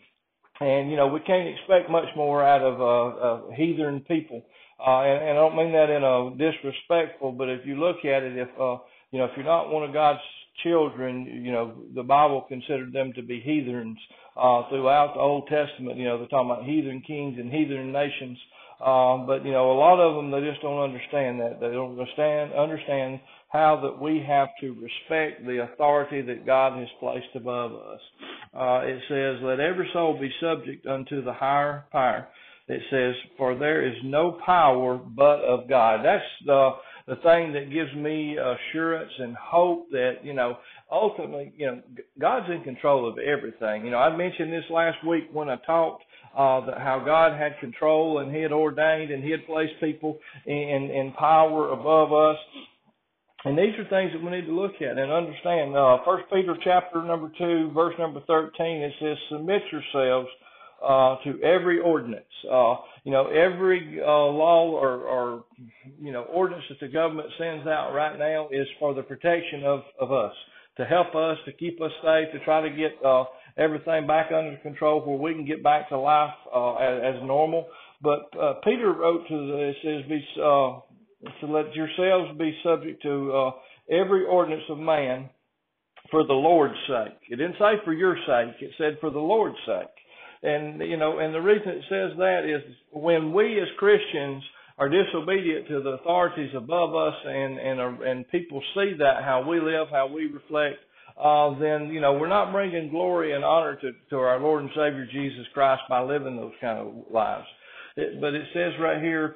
[0.61, 4.45] And you know, we can't expect much more out of uh, uh, heathen people.
[4.79, 8.23] Uh, and, and I don't mean that in a disrespectful, but if you look at
[8.23, 8.77] it, if uh,
[9.11, 10.19] you know, if you're not one of God's
[10.63, 13.97] children, you know, the Bible considered them to be heathens
[14.35, 15.97] uh, throughout the Old Testament.
[15.97, 18.37] You know, they're talking about heathen kings and heathen nations.
[18.83, 21.59] Um, but you know, a lot of them they just don't understand that.
[21.61, 26.89] They don't understand understand how that we have to respect the authority that God has
[26.99, 28.01] placed above us.
[28.53, 32.27] Uh, it says, "Let every soul be subject unto the higher power."
[32.67, 36.71] It says, "For there is no power but of God." That's the
[37.07, 40.57] the thing that gives me assurance and hope that you know
[40.91, 41.81] ultimately you know
[42.19, 43.85] God's in control of everything.
[43.85, 46.03] You know, I mentioned this last week when I talked
[46.35, 50.17] uh, that how God had control and He had ordained and He had placed people
[50.45, 52.37] in in power above us.
[53.45, 55.77] And these are things that we need to look at and understand.
[55.77, 60.29] Uh, First Peter chapter number two, verse number thirteen, it says, "Submit yourselves
[60.85, 62.25] uh, to every ordinance.
[62.49, 65.43] Uh, you know, every uh, law or, or
[65.99, 69.81] you know ordinance that the government sends out right now is for the protection of
[69.99, 70.33] of us,
[70.77, 73.23] to help us, to keep us safe, to try to get uh,
[73.57, 77.67] everything back under control where we can get back to life uh, as, as normal.
[78.01, 80.79] But uh, Peter wrote to the, says, "Be uh,
[81.41, 83.51] to let yourselves be subject to uh,
[83.89, 85.29] every ordinance of man
[86.11, 87.17] for the Lord's sake.
[87.29, 89.94] It didn't say for your sake, it said for the Lord's sake.
[90.45, 94.43] And, you know, and the reason it says that is when we as Christians
[94.77, 99.45] are disobedient to the authorities above us and, and, uh, and people see that, how
[99.47, 100.77] we live, how we reflect,
[101.17, 104.71] uh, then, you know, we're not bringing glory and honor to, to our Lord and
[104.71, 107.45] Savior Jesus Christ by living those kind of lives.
[107.95, 109.35] It, but it says right here,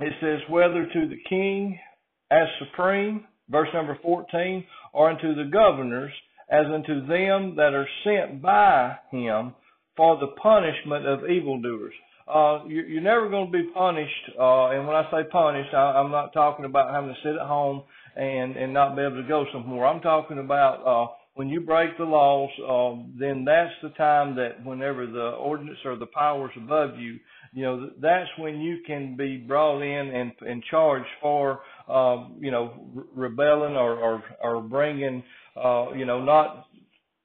[0.00, 1.76] it says, whether to the king
[2.30, 6.12] as supreme verse number 14, or unto the governors,
[6.50, 9.54] as unto them that are sent by him
[9.98, 11.92] for the punishment of evildoers.
[12.32, 15.98] Uh, you, you're never going to be punished, uh, and when I say punished, I,
[15.98, 17.82] I'm not talking about having to sit at home
[18.16, 19.86] and, and not be able to go somewhere.
[19.86, 24.64] I'm talking about, uh, when you break the laws, uh, then that's the time that
[24.64, 27.18] whenever the ordinance or the powers above you,
[27.52, 32.50] you know, that's when you can be brought in and, and charged for, um, you
[32.50, 35.24] know, re- rebelling or, or, or bringing,
[35.56, 36.67] uh, you know, not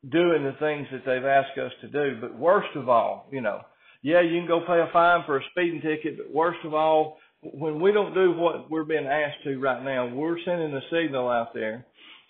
[0.10, 2.20] doing the things that they've asked us to do.
[2.20, 3.62] But worst of all, you know,
[4.02, 7.18] yeah, you can go pay a fine for a speeding ticket, but worst of all,
[7.42, 11.30] when we don't do what we're being asked to right now, we're sending a signal
[11.30, 11.86] out there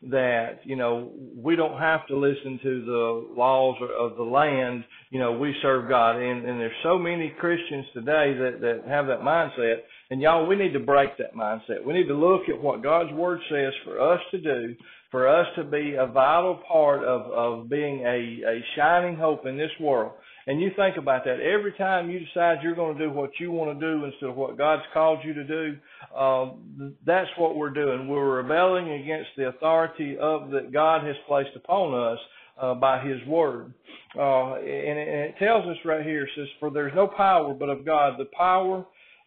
[0.09, 4.83] that you know we don't have to listen to the laws of the land.
[5.11, 9.07] You know, we serve God, and and there's so many Christians today that that have
[9.07, 9.77] that mindset.
[10.09, 11.83] And y'all, we need to break that mindset.
[11.85, 14.75] We need to look at what God's Word says for us to do,
[15.13, 19.55] for us to be a vital part of of being a a shining hope in
[19.55, 20.13] this world.
[20.47, 21.39] And you think about that.
[21.39, 24.35] Every time you decide you're going to do what you want to do instead of
[24.35, 28.07] what God's called you to do, um, that's what we're doing.
[28.09, 32.19] We're rebelling against the authority of that God has placed upon us
[32.59, 33.71] uh, by His Word.
[34.17, 37.53] Uh, and, it, and it tells us right here, it says, For there's no power
[37.53, 38.15] but of God.
[38.17, 38.83] The power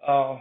[0.06, 0.38] uh,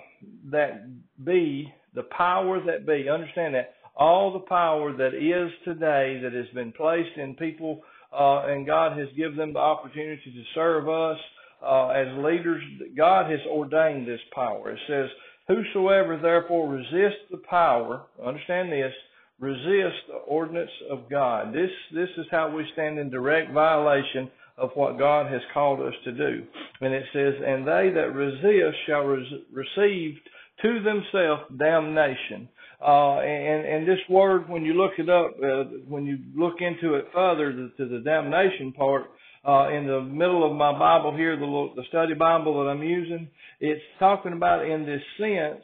[0.52, 0.90] that
[1.24, 6.48] be, the power that be, understand that, all the power that is today that has
[6.54, 7.82] been placed in people
[8.14, 11.18] uh, and God has given them the opportunity to serve us
[11.66, 12.64] uh, as leaders.
[12.96, 14.72] God has ordained this power.
[14.72, 15.10] It says,
[15.48, 18.94] Whosoever therefore resists the power, understand this,
[19.40, 21.54] resist the ordinance of God.
[21.54, 25.94] This, this is how we stand in direct violation of what God has called us
[26.06, 26.44] to do.
[26.82, 30.16] And it says, And they that resist shall res- receive
[30.62, 32.48] to themselves damnation.
[32.86, 36.96] Uh, and, and this word, when you look it up, uh, when you look into
[36.96, 39.06] it further to, to the damnation part,
[39.48, 43.28] uh, in the middle of my Bible here, the, the study Bible that I'm using,
[43.60, 45.64] it's talking about in this sense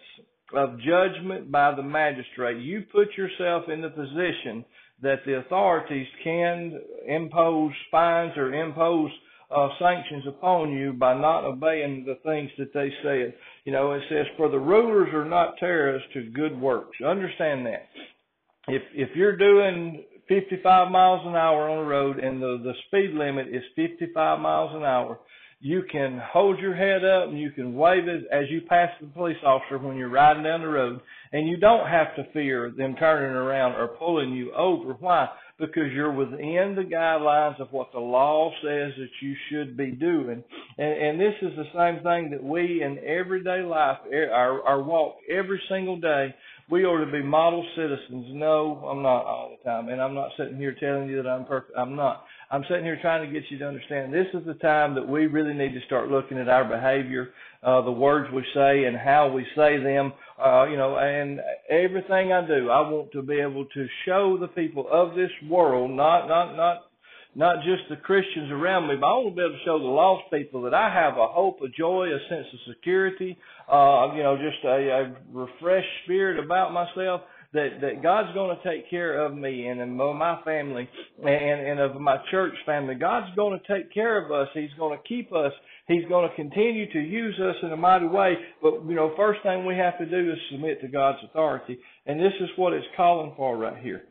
[0.56, 2.62] of judgment by the magistrate.
[2.62, 4.66] You put yourself in the position
[5.02, 9.10] that the authorities can impose fines or impose
[9.56, 13.34] uh, sanctions upon you by not obeying the things that they said.
[13.66, 17.88] You know, it says, "For the rulers are not terrorists to good works." Understand that.
[18.68, 23.14] If if you're doing 55 miles an hour on the road and the the speed
[23.14, 25.20] limit is 55 miles an hour,
[25.60, 29.08] you can hold your head up and you can wave it as you pass the
[29.08, 31.00] police officer when you're riding down the road,
[31.32, 34.94] and you don't have to fear them turning around or pulling you over.
[34.94, 35.28] Why?
[35.62, 40.44] Because you're within the guidelines of what the law says that you should be doing.
[40.78, 45.18] And, and this is the same thing that we in everyday life, our, our walk
[45.30, 46.36] every single day,
[46.70, 48.28] we ought to be model citizens.
[48.30, 49.90] No, I'm not all the time.
[49.90, 51.78] And I'm not sitting here telling you that I'm perfect.
[51.78, 52.26] I'm not.
[52.52, 55.28] I'm sitting here trying to get you to understand this is the time that we
[55.28, 57.30] really need to start looking at our behavior,
[57.64, 60.12] uh, the words we say and how we say them
[60.44, 64.48] uh, you know, and everything I do, I want to be able to show the
[64.48, 66.78] people of this world, not, not, not,
[67.36, 69.86] not just the Christians around me, but I want to be able to show the
[69.86, 73.38] lost people that I have a hope, a joy, a sense of security,
[73.72, 77.22] uh, you know, just a, a refreshed spirit about myself
[77.54, 80.88] that that God's going to take care of me and of my family
[81.20, 82.96] and and of my church family.
[82.96, 84.48] God's going to take care of us.
[84.54, 85.52] He's going to keep us.
[85.88, 88.36] He's going to continue to use us in a mighty way.
[88.62, 92.20] But you know, first thing we have to do is submit to God's authority, and
[92.20, 94.04] this is what it's calling for right here.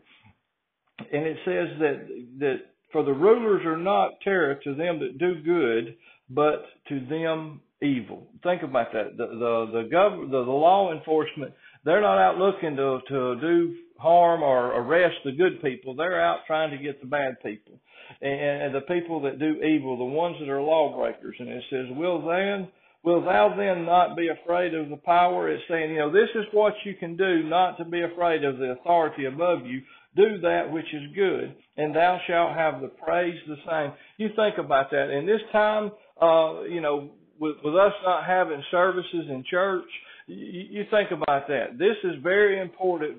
[0.99, 2.09] And it says that
[2.41, 2.57] that
[2.93, 5.97] for the rulers are not terror to them that do good,
[6.29, 8.27] but to them evil.
[8.43, 9.17] Think about that.
[9.17, 11.53] The the the, gov- the, the law enforcement
[11.85, 15.95] they're not out looking to, to do harm or arrest the good people.
[15.95, 17.81] They're out trying to get the bad people.
[18.21, 21.37] And, and the people that do evil, the ones that are lawbreakers.
[21.39, 22.69] And it says, will then,
[23.05, 25.49] will thou then not be afraid of the power?
[25.49, 28.59] It's saying, you know, this is what you can do, not to be afraid of
[28.59, 29.83] the authority above you.
[30.17, 33.93] Do that which is good, and thou shalt have the praise the same.
[34.17, 35.09] You think about that.
[35.09, 39.87] In this time, uh, you know, with, with us not having services in church,
[40.35, 41.79] you, think about that.
[41.79, 43.19] This is very important.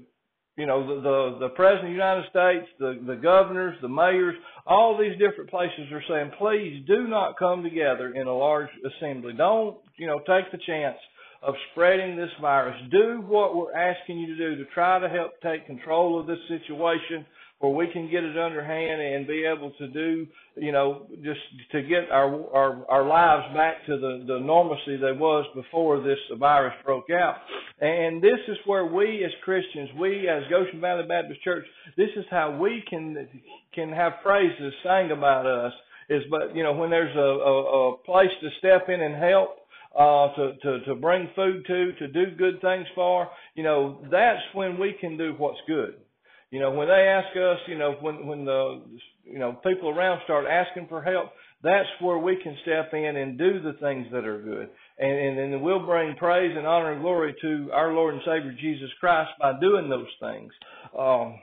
[0.57, 4.35] You know, the, the, the President of the United States, the, the governors, the mayors,
[4.67, 9.33] all these different places are saying, please do not come together in a large assembly.
[9.33, 10.97] Don't, you know, take the chance
[11.41, 12.75] of spreading this virus.
[12.91, 16.37] Do what we're asking you to do to try to help take control of this
[16.47, 17.25] situation
[17.61, 21.39] where we can get it underhand and be able to do, you know, just
[21.71, 26.17] to get our our, our lives back to the, the normalcy they was before this
[26.37, 27.35] virus broke out.
[27.79, 32.25] And this is where we as Christians, we as Goshen Valley Baptist Church, this is
[32.29, 33.29] how we can
[33.73, 35.73] can have praises sang about us.
[36.09, 39.59] Is but you know when there's a, a, a place to step in and help,
[39.97, 44.41] uh, to, to, to bring food to, to do good things for, you know, that's
[44.53, 45.95] when we can do what's good.
[46.51, 48.81] You know, when they ask us, you know, when, when the,
[49.23, 51.31] you know, people around start asking for help,
[51.63, 54.69] that's where we can step in and do the things that are good.
[54.99, 58.53] And, and, and we'll bring praise and honor and glory to our Lord and Savior
[58.59, 60.51] Jesus Christ by doing those things.
[60.97, 61.39] Um,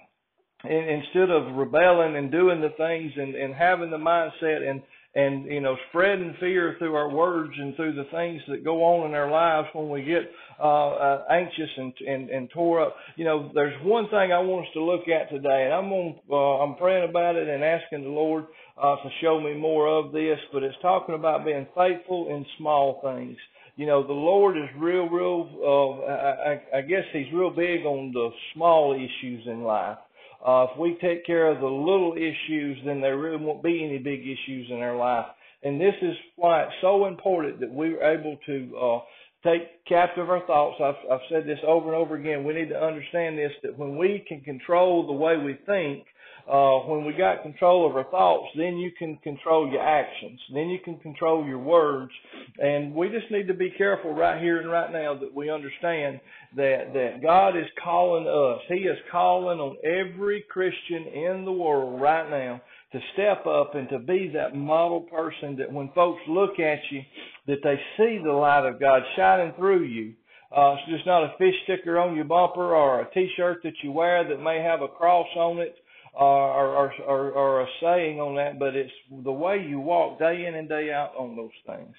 [0.65, 4.83] and instead of rebelling and doing the things and, and having the mindset and,
[5.19, 9.09] and you know spreading fear through our words and through the things that go on
[9.09, 10.23] in our lives when we get
[10.61, 12.95] uh, uh anxious and, and and tore up.
[13.17, 16.15] You know there's one thing i want us to look at today and i'm on
[16.31, 18.45] uh, i'm praying about it and asking the lord
[18.81, 23.01] uh to show me more of this but it's talking about being faithful in small
[23.03, 23.37] things.
[23.77, 26.13] You know the lord is real real uh
[26.51, 29.99] i i guess he's real big on the small issues in life
[30.47, 33.99] uh, if we take care of the little issues, then there really won't be any
[33.99, 35.27] big issues in our life.
[35.63, 38.99] And this is why it's so important that we're able to uh,
[39.45, 40.81] take captive our thoughts.
[40.81, 42.45] I've, I've said this over and over again.
[42.45, 46.05] We need to understand this that when we can control the way we think,
[46.49, 50.41] uh, when we got control of our thoughts, then you can control your actions.
[50.55, 52.11] Then you can control your words.
[52.59, 56.21] And we just need to be careful right here and right now that we understand
[56.57, 58.63] that, that God is calling us.
[58.69, 63.87] He is calling on every Christian in the world right now to step up and
[63.91, 67.03] to be that model person that when folks look at you,
[67.47, 70.15] that they see the light of God shining through you.
[70.51, 73.93] Uh, it's just not a fish sticker on your bumper or a t-shirt that you
[73.93, 75.77] wear that may have a cross on it
[76.25, 78.91] or, or, or, a saying on that, but it's
[79.25, 81.95] the way you walk day in and day out on those things.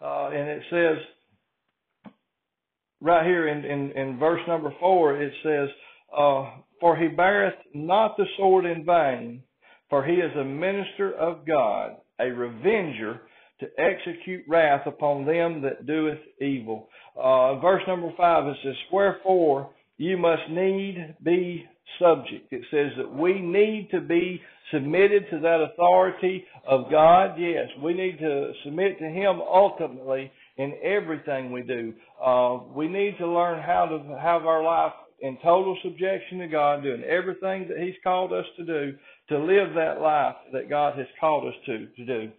[0.00, 0.98] Uh, and it says
[3.00, 5.68] right here in, in, in verse number four, it says,
[6.16, 9.42] uh, For he beareth not the sword in vain,
[9.90, 13.22] for he is a minister of God, a revenger
[13.60, 16.88] to execute wrath upon them that doeth evil.
[17.16, 21.66] Uh, verse number five, it says, Wherefore you must need be
[21.98, 22.52] subject.
[22.52, 24.40] It says that we need to be
[24.72, 27.34] submitted to that authority of God.
[27.38, 31.92] Yes, we need to submit to Him ultimately in everything we do.
[32.24, 36.82] Uh, we need to learn how to have our life in total subjection to God,
[36.82, 38.94] doing everything that He's called us to do,
[39.28, 42.32] to live that life that God has called us to, to do.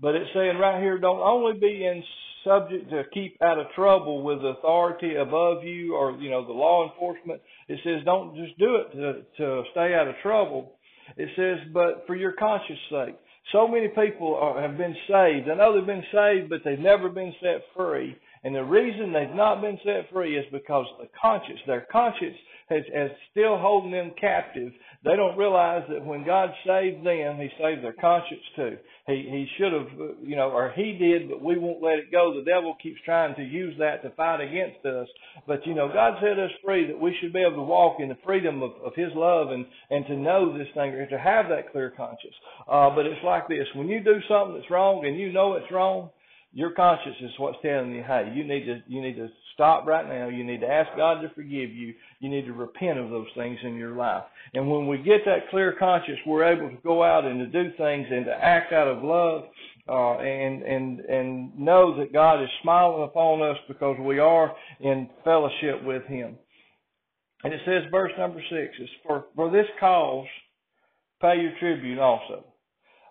[0.00, 2.02] But it's saying right here, don't only be in
[2.44, 6.90] subject to keep out of trouble with authority above you or, you know, the law
[6.90, 7.40] enforcement.
[7.68, 10.72] It says don't just do it to, to stay out of trouble.
[11.16, 13.16] It says, but for your conscience sake.
[13.52, 15.48] So many people are, have been saved.
[15.48, 18.14] I know they've been saved, but they've never been set free.
[18.44, 22.36] And the reason they've not been set free is because the conscience, their conscience
[22.68, 24.72] has, has still holding them captive.
[25.04, 28.76] They don't realize that when God saved them, He saved their conscience too.
[29.06, 29.86] He He should have,
[30.22, 32.34] you know, or He did, but we won't let it go.
[32.34, 35.06] The devil keeps trying to use that to fight against us.
[35.46, 38.08] But you know, God set us free that we should be able to walk in
[38.08, 41.48] the freedom of, of His love and and to know this thing or to have
[41.48, 42.34] that clear conscience.
[42.68, 45.70] Uh, but it's like this: when you do something that's wrong and you know it's
[45.70, 46.10] wrong,
[46.52, 49.28] your conscience is what's telling you, hey, you need to you need to
[49.58, 50.28] stop right now.
[50.28, 51.92] You need to ask God to forgive you.
[52.20, 54.22] You need to repent of those things in your life.
[54.54, 57.70] And when we get that clear conscience, we're able to go out and to do
[57.76, 59.42] things and to act out of love,
[59.88, 65.10] uh, and and and know that God is smiling upon us because we are in
[65.24, 66.36] fellowship with Him.
[67.42, 70.26] And it says, verse number six is for for this cause
[71.20, 72.44] pay your tribute also.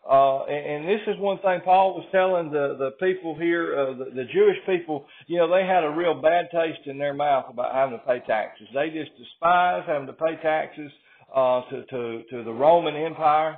[0.10, 3.98] Uh, and, and this is one thing Paul was telling the, the people here, uh,
[3.98, 7.46] the, the Jewish people, you know, they had a real bad taste in their mouth
[7.50, 8.68] about having to pay taxes.
[8.74, 10.92] They just despised having to pay taxes,
[11.36, 13.58] uh, to, to, to the Roman Empire.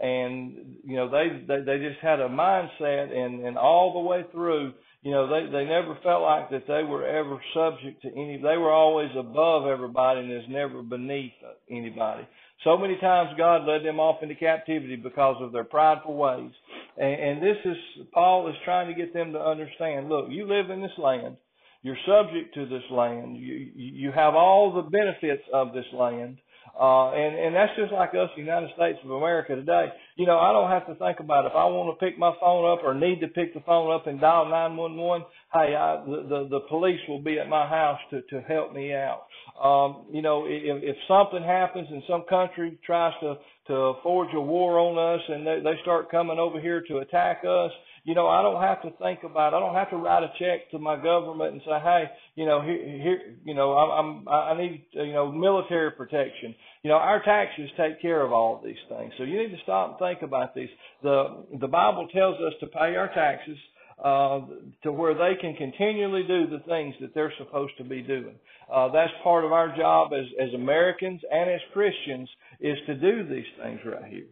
[0.00, 4.24] And, you know, they, they, they just had a mindset and, and all the way
[4.30, 8.36] through, you know, they, they never felt like that they were ever subject to any,
[8.36, 11.32] they were always above everybody and is never beneath
[11.68, 12.22] anybody.
[12.64, 16.50] So many times God led them off into captivity because of their prideful ways.
[16.96, 17.76] And, and this is,
[18.12, 21.36] Paul is trying to get them to understand, look, you live in this land.
[21.82, 23.36] You're subject to this land.
[23.36, 26.38] You, you have all the benefits of this land.
[26.78, 29.86] Uh, and, and that's just like us, United States of America today.
[30.16, 31.48] You know, I don't have to think about it.
[31.48, 34.06] if I want to pick my phone up or need to pick the phone up
[34.06, 35.26] and dial 911.
[35.52, 38.92] Hey, I, the, the, the police will be at my house to, to help me
[38.92, 39.26] out.
[39.62, 43.36] Um, you know, if, if something happens and some country tries to,
[43.68, 47.42] to forge a war on us and they, they start coming over here to attack
[47.48, 47.70] us,
[48.04, 49.54] you know, I don't have to think about.
[49.54, 52.62] I don't have to write a check to my government and say, hey, you know,
[52.62, 56.54] here, here you know, I'm, I'm, I need, you know, military protection.
[56.82, 59.12] You know, our taxes take care of all of these things.
[59.18, 60.68] So you need to stop and think about these.
[61.02, 63.58] The the Bible tells us to pay our taxes
[64.02, 64.40] uh,
[64.84, 68.36] to where they can continually do the things that they're supposed to be doing.
[68.72, 72.28] Uh, that's part of our job as as Americans and as Christians
[72.60, 74.26] is to do these things right here.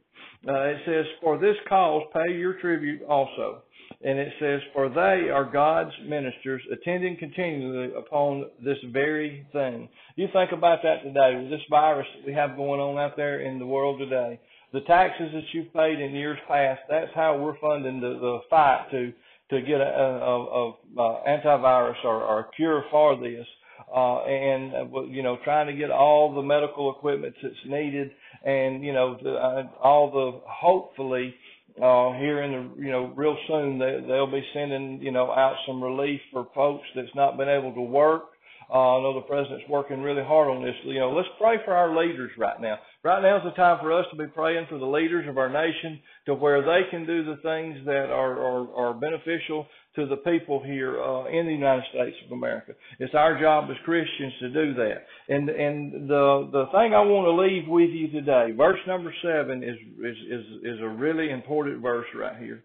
[0.49, 3.63] Uh, it says, "For this cause pay your tribute also."
[4.03, 9.89] and it says, For they are God's ministers, attending continually upon this very thing.
[10.17, 13.41] You think about that today, with this virus that we have going on out there
[13.41, 14.39] in the world today.
[14.73, 18.87] The taxes that you've paid in years past, that's how we're funding the, the fight
[18.91, 19.13] to
[19.49, 23.47] to get a, a, a, a antivirus or, or a cure for this.
[23.95, 28.11] Uh, and uh, you know, trying to get all the medical equipment that's needed,
[28.47, 31.35] and you know, the, uh, all the hopefully
[31.77, 35.57] uh, here in the, you know, real soon they, they'll be sending, you know, out
[35.67, 38.23] some relief for folks that's not been able to work.
[38.69, 40.75] Uh, I know the president's working really hard on this.
[40.85, 42.79] You know, let's pray for our leaders right now.
[43.05, 45.49] Right now is the time for us to be praying for the leaders of our
[45.49, 50.17] nation to where they can do the things that are, are, are beneficial to the
[50.17, 52.73] people here uh, in the United States of America.
[52.99, 55.07] It's our job as Christians to do that.
[55.29, 59.63] And and the the thing I want to leave with you today, verse number seven
[59.63, 62.63] is is is, is a really important verse right here.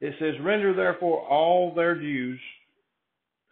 [0.00, 2.40] It says, "Render therefore all their dues."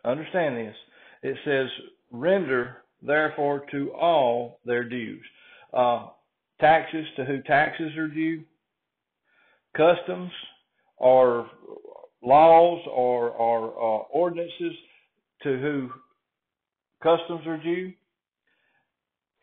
[0.04, 0.74] Understand this.
[1.22, 1.68] It says,
[2.10, 5.24] "Render therefore to all their dues."
[5.72, 6.08] Uh,
[6.60, 8.44] taxes to who taxes are due,
[9.76, 10.30] customs
[10.96, 11.50] or
[12.22, 14.72] laws or, or uh, ordinances
[15.42, 15.90] to who
[17.02, 17.92] customs are due,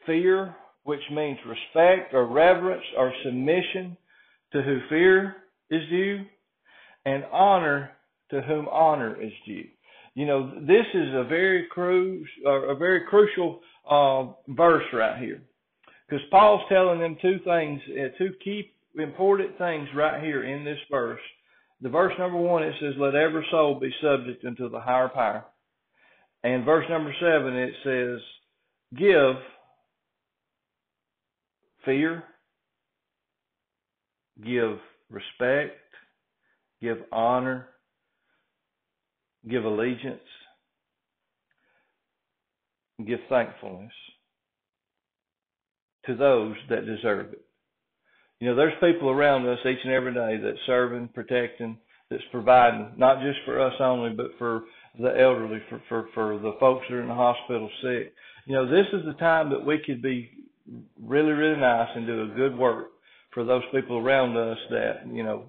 [0.06, 3.98] fear, which means respect or reverence or submission
[4.54, 5.36] to who fear
[5.70, 6.26] is due,
[7.06, 7.92] and honor
[8.32, 9.68] to whom honor is due.
[10.16, 15.42] You know, this is a very cru- a very crucial uh, verse right here.
[16.08, 20.80] Because Paul's telling them two things, uh, two key important things right here in this
[20.90, 21.22] verse.
[21.82, 25.46] The verse number one, it says, let every soul be subject unto the higher power.
[26.44, 28.20] And verse number seven, it says,
[28.98, 29.36] give
[31.86, 32.24] fear,
[34.44, 34.80] give
[35.10, 35.78] respect,
[36.82, 37.68] give honor,
[39.48, 40.20] give allegiance,
[43.06, 43.92] give thankfulness
[46.06, 47.46] to those that deserve it.
[48.40, 51.78] You know, there's people around us each and every day that's serving, protecting,
[52.10, 54.64] that's providing, not just for us only, but for
[55.00, 58.14] the elderly, for, for, for the folks that are in the hospital sick.
[58.46, 60.30] You know, this is the time that we could be
[61.02, 62.88] really, really nice and do a good work
[63.34, 65.46] for those people around us that, you know,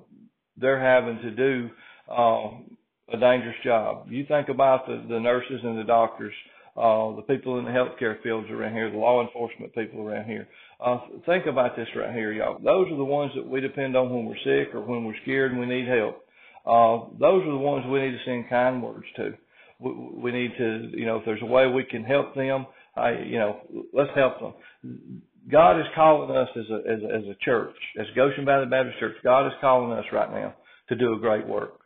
[0.56, 1.70] they're having to do
[2.14, 2.69] um,
[3.12, 4.06] a dangerous job.
[4.08, 6.34] You think about the, the nurses and the doctors
[6.76, 10.48] uh, the people in the healthcare fields around here, the law enforcement people around here.
[10.84, 12.58] Uh, think about this right here, y'all.
[12.58, 15.50] Those are the ones that we depend on when we're sick or when we're scared
[15.50, 16.24] and we need help.
[16.64, 19.34] Uh, those are the ones we need to send kind words to.
[19.80, 23.10] We, we need to, you know, if there's a way we can help them, I,
[23.26, 23.60] you know,
[23.92, 25.22] let's help them.
[25.50, 28.98] God is calling us as a, as a, as a church, as Goshen Valley Baptist
[29.00, 29.16] Church.
[29.24, 30.54] God is calling us right now
[30.88, 31.79] to do a great work.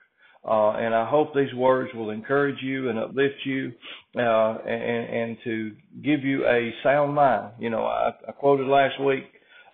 [0.47, 3.73] Uh, and I hope these words will encourage you and uplift you,
[4.17, 5.73] uh, and, and to
[6.05, 7.53] give you a sound mind.
[7.59, 9.25] You know, I, I quoted last week,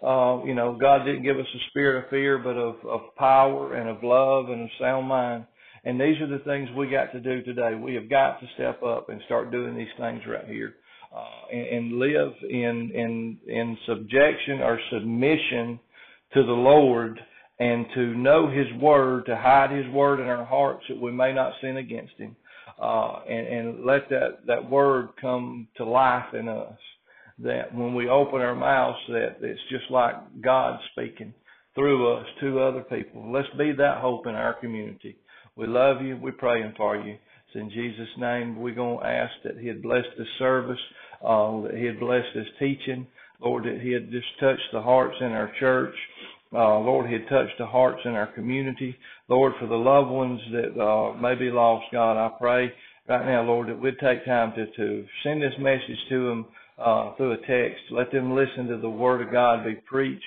[0.00, 3.74] uh, you know, God didn't give us a spirit of fear, but of, of power
[3.74, 5.44] and of love and of sound mind.
[5.84, 7.74] And these are the things we got to do today.
[7.74, 10.74] We have got to step up and start doing these things right here,
[11.14, 15.80] uh, and, and live in, in, in subjection or submission
[16.34, 17.18] to the Lord
[17.60, 21.32] and to know His Word, to hide His Word in our hearts that we may
[21.32, 22.34] not sin against Him,
[22.82, 26.78] uh, and, and let that, that Word come to life in us.
[27.38, 31.32] That when we open our mouths, that it's just like God speaking
[31.74, 33.30] through us to other people.
[33.32, 35.16] Let's be that hope in our community.
[35.56, 36.16] We love you.
[36.16, 37.12] We're praying for you.
[37.12, 40.78] It's in Jesus' name we're going to ask that He had blessed this service,
[41.22, 43.06] uh, that He had blessed this teaching,
[43.40, 45.94] Lord, that He had just touched the hearts in our church.
[46.52, 48.96] Uh, Lord, He had touched the hearts in our community.
[49.28, 52.72] Lord, for the loved ones that uh, may be lost, God, I pray
[53.08, 56.46] right now, Lord, that we'd take time to, to send this message to them
[56.78, 57.82] uh, through a text.
[57.90, 60.24] Let them listen to the Word of God be preached.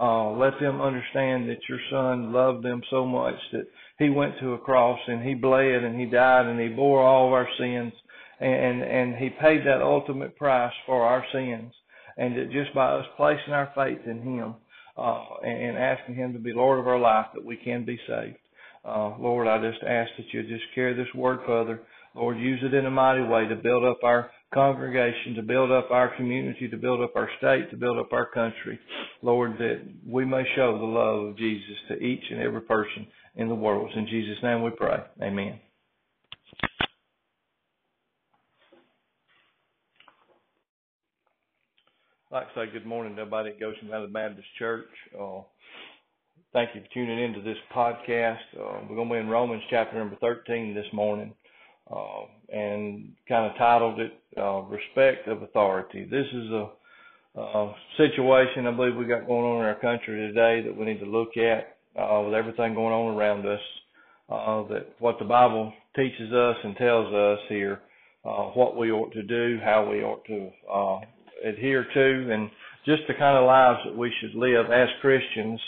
[0.00, 3.66] Uh, let them understand that your Son loved them so much that
[3.98, 7.28] He went to a cross and He bled and He died and He bore all
[7.28, 7.92] of our sins
[8.40, 11.72] and and He paid that ultimate price for our sins.
[12.16, 14.54] And that just by us placing our faith in Him
[14.96, 18.36] uh, and asking Him to be Lord of our life, that we can be saved.
[18.84, 21.80] Uh, Lord, I just ask that you just carry this word further.
[22.14, 25.90] Lord, use it in a mighty way to build up our congregation, to build up
[25.90, 28.78] our community, to build up our state, to build up our country.
[29.22, 33.48] Lord, that we may show the love of Jesus to each and every person in
[33.48, 33.90] the world.
[33.96, 34.98] In Jesus' name we pray.
[35.20, 35.58] Amen.
[42.23, 44.88] I'd like to say good morning to everybody at Goshen Valley Baptist Church.
[45.16, 45.42] Uh,
[46.52, 48.40] thank you for tuning into this podcast.
[48.58, 51.32] Uh, we're going to be in Romans chapter number 13 this morning
[51.88, 52.22] uh,
[52.52, 56.08] and kind of titled it uh, Respect of Authority.
[56.10, 60.60] This is a, a situation I believe we got going on in our country today
[60.66, 63.60] that we need to look at uh, with everything going on around us.
[64.28, 67.80] Uh, that what the Bible teaches us and tells us here,
[68.24, 70.50] what we ought to do, how we ought to
[71.44, 72.50] adhere to, and
[72.84, 75.60] just the kind of lives that we should live as Christians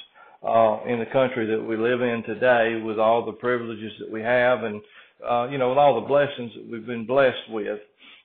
[0.43, 4.21] uh, in the country that we live in today, with all the privileges that we
[4.21, 4.81] have and
[5.29, 7.79] uh, you know, with all the blessings that we've been blessed with.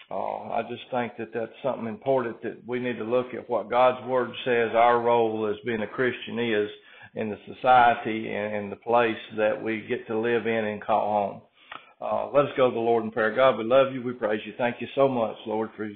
[0.10, 3.70] Uh, I just think that that's something important that we need to look at what
[3.70, 6.70] God's Word says our role as being a Christian is
[7.16, 11.08] in the society and, and the place that we get to live in and call
[11.32, 11.42] home.
[12.02, 13.34] Uh, let us go to the Lord in prayer.
[13.34, 14.02] God, we love you.
[14.02, 14.54] We praise you.
[14.58, 15.90] Thank you so much, Lord, for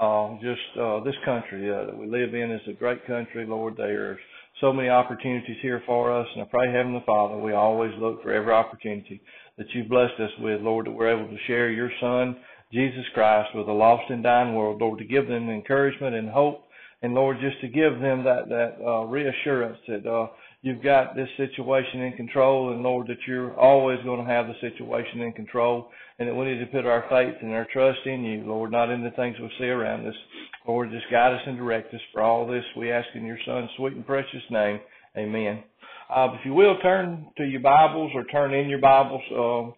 [0.00, 3.76] uh, just uh, this country uh, that we live in is a great country, Lord.
[3.76, 4.18] There are
[4.60, 8.32] so many opportunities here for us, and I pray, Heavenly Father, we always look for
[8.32, 9.20] every opportunity
[9.58, 12.36] that you've blessed us with, Lord, that we're able to share your Son,
[12.72, 16.64] Jesus Christ, with a lost and dying world, Lord, to give them encouragement and hope,
[17.02, 20.28] and Lord, just to give them that that uh, reassurance that uh,
[20.62, 24.54] you've got this situation in control, and Lord, that you're always going to have the
[24.60, 28.24] situation in control, and that we need to put our faith and our trust in
[28.24, 30.14] you, Lord, not in the things we see around us.
[30.66, 32.64] Lord, just guide us and direct us for all this.
[32.76, 34.80] We ask in your Son's sweet and precious name.
[35.16, 35.64] Amen.
[36.14, 39.22] Uh, if you will, turn to your Bibles or turn in your Bibles.
[39.30, 39.72] Uh,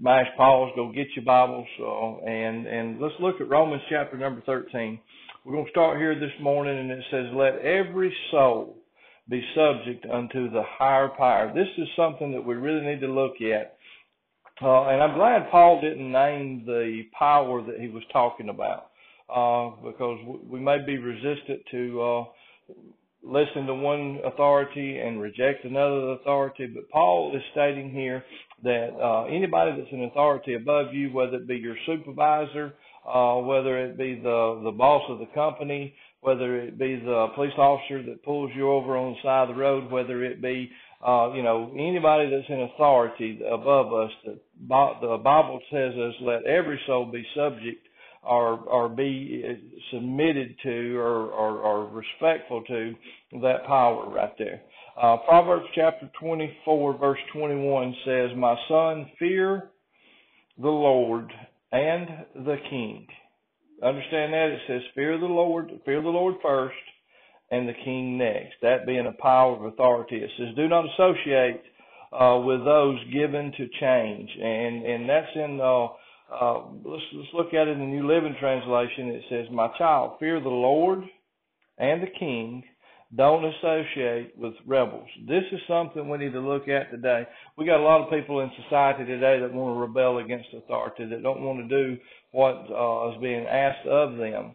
[0.00, 4.42] mash pause, go get your Bibles, uh, and and let's look at Romans chapter number
[4.44, 4.98] 13.
[5.44, 8.76] We're going to start here this morning, and it says, "Let every soul
[9.28, 13.40] be subject unto the higher power." This is something that we really need to look
[13.40, 13.76] at,
[14.62, 18.90] uh, and I'm glad Paul didn't name the power that he was talking about,
[19.28, 20.18] uh, because
[20.48, 22.24] we may be resistant to uh,
[23.22, 26.66] listen to one authority and reject another authority.
[26.66, 28.24] But Paul is stating here
[28.62, 32.74] that uh, anybody that's an authority above you, whether it be your supervisor,
[33.06, 37.52] uh, whether it be the the boss of the company, whether it be the police
[37.56, 40.70] officer that pulls you over on the side of the road, whether it be
[41.06, 44.38] uh, you know anybody that's in authority above us, the,
[45.00, 47.86] the Bible says us let every soul be subject
[48.22, 49.44] or or be
[49.92, 52.94] submitted to or, or, or respectful to
[53.40, 54.60] that power right there.
[55.00, 59.70] Uh, Proverbs chapter 24 verse 21 says, "My son, fear
[60.58, 61.32] the Lord
[61.70, 63.06] and the King."
[63.82, 66.76] Understand that it says, "Fear the Lord, fear the Lord first,
[67.50, 70.16] and the King next." That being a power of authority.
[70.16, 71.62] It says, "Do not associate."
[72.10, 75.88] Uh, with those given to change, and and that's in uh,
[76.32, 79.08] uh, let's let's look at it in the New Living Translation.
[79.08, 81.04] It says, "My child, fear the Lord
[81.76, 82.64] and the King.
[83.16, 87.26] Don't associate with rebels." This is something we need to look at today.
[87.56, 91.06] We got a lot of people in society today that want to rebel against authority,
[91.06, 91.96] that don't want to do
[92.32, 94.54] what uh, is being asked of them.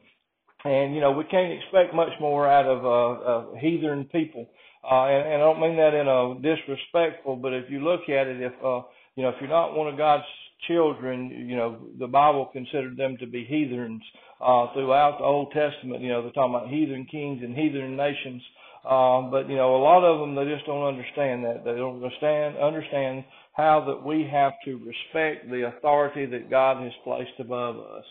[0.66, 4.48] And you know, we can't expect much more out of uh, uh, heathen people.
[4.84, 8.28] Uh, and, and I don't mean that in a disrespectful, but if you look at
[8.28, 8.82] it, if uh,
[9.16, 10.24] you know, if you're not one of God's
[10.68, 14.02] children, you know, the Bible considered them to be heathens
[14.44, 16.02] uh, throughout the Old Testament.
[16.02, 18.42] You know, they're talking about heathen kings and heathen nations.
[18.84, 21.64] Um, but you know, a lot of them they just don't understand that.
[21.64, 23.24] They don't understand understand
[23.54, 28.04] how that we have to respect the authority that God has placed above us.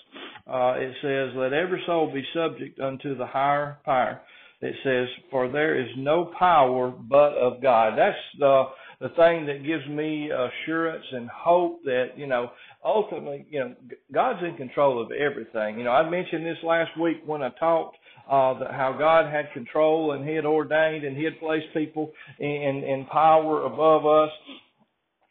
[0.46, 4.22] Uh, it says, "Let every soul be subject unto the higher power."
[4.62, 8.68] It says, "For there is no power but of God." That's the
[9.02, 12.52] the thing that gives me assurance and hope that, you know,
[12.84, 13.74] ultimately, you know,
[14.12, 15.78] God's in control of everything.
[15.78, 17.96] You know, I mentioned this last week when I talked
[18.30, 22.10] uh, that how God had control and He had ordained and He had placed people
[22.38, 24.30] in, in power above us.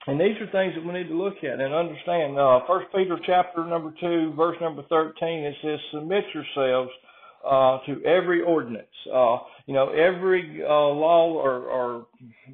[0.08, 2.38] And these are things that we need to look at and understand.
[2.38, 6.89] Uh, First Peter chapter number two, verse number thirteen, it says, "Submit yourselves
[7.45, 8.88] uh, to every ordinance.
[9.14, 12.08] Uh, you know, every uh, law or, or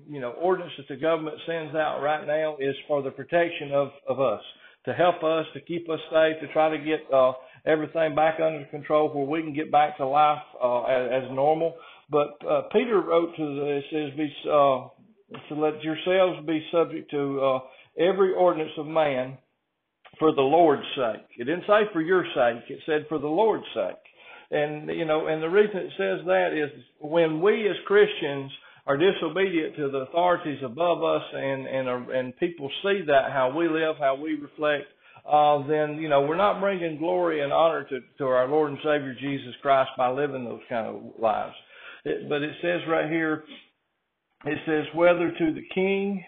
[0.10, 3.90] you know ordinance that the government sends out right now is for the protection of
[4.08, 4.42] of us,
[4.86, 7.34] to help us, to keep us safe, to try to get uh,
[7.66, 11.76] everything back under control where we can get back to life uh, as, as normal.
[12.10, 14.88] But uh, Peter wrote to the, it says, be, uh,
[15.50, 17.60] to let yourselves be subject to uh,
[18.00, 19.38] every ordinance of man
[20.20, 21.26] for the Lord's sake.
[21.38, 22.64] It didn't say for your sake.
[22.70, 23.96] It said for the Lord's sake.
[24.50, 26.72] And, you know, and the reason it says that is
[27.02, 28.50] when we as Christians
[28.88, 33.68] are disobedient to the authorities above us and, and, and people see that, how we
[33.68, 34.86] live, how we reflect,
[35.30, 38.80] uh, then, you know, we're not bringing glory and honor to, to our Lord and
[38.80, 41.54] Savior Jesus Christ by living those kind of lives.
[42.06, 43.44] It, but it says right here,
[44.46, 46.24] it says, whether to the king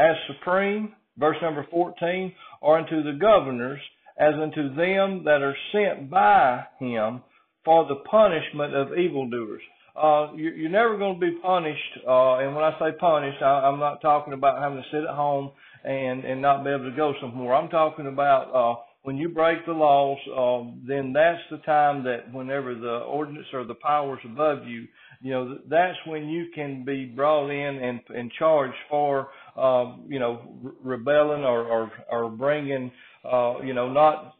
[0.00, 3.80] as supreme, verse number 14, or unto the governors,
[4.18, 7.22] as unto them that are sent by him
[7.64, 9.62] for the punishment of evildoers.
[10.00, 13.68] Uh, you, you're never going to be punished, uh, and when I say punished, I,
[13.68, 15.50] I'm not talking about having to sit at home
[15.84, 17.54] and, and not be able to go somewhere.
[17.54, 22.32] I'm talking about, uh, when you break the laws, um, then that's the time that
[22.32, 24.86] whenever the ordinance or the powers above you,
[25.20, 30.18] you know, that's when you can be brought in and, and charged for, um, you
[30.18, 30.40] know,
[30.82, 32.90] rebelling or, or, or bringing,
[33.30, 34.34] uh, you know, not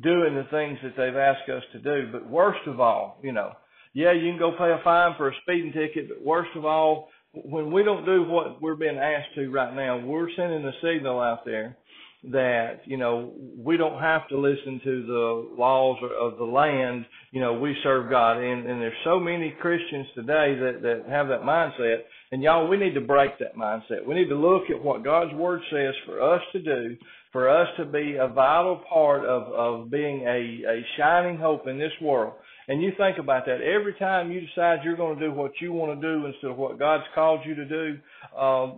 [0.00, 2.10] doing the things that they've asked us to do.
[2.10, 3.52] But worst of all, you know,
[3.94, 7.08] yeah, you can go pay a fine for a speeding ticket, but worst of all,
[7.32, 11.20] when we don't do what we're being asked to right now, we're sending a signal
[11.20, 11.76] out there
[12.24, 17.04] that you know we don't have to listen to the laws of the land.
[17.30, 18.38] You know we serve god.
[18.38, 21.98] And and there's so many christians today that that have that mindset.
[22.32, 24.04] And y'all we need to break that mindset.
[24.06, 26.96] We need to look at what god's word says for us to do
[27.30, 31.78] for us to be a vital part of of being a a shining hope in
[31.78, 32.32] this world
[32.68, 35.72] and you think about that every time you decide you're going to do what you
[35.72, 37.98] want to do instead of what God's called you to do,
[38.38, 38.72] uh,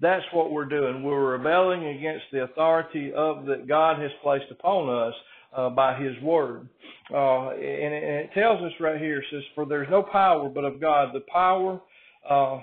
[0.00, 1.02] that's what we're doing.
[1.02, 5.14] We're rebelling against the authority of that God has placed upon us
[5.56, 6.68] uh, by His Word.
[7.12, 10.48] Uh, and, it, and, it tells us right here, it says, "For there's no power
[10.48, 11.08] but of God.
[11.12, 11.80] The power
[12.28, 12.60] uh,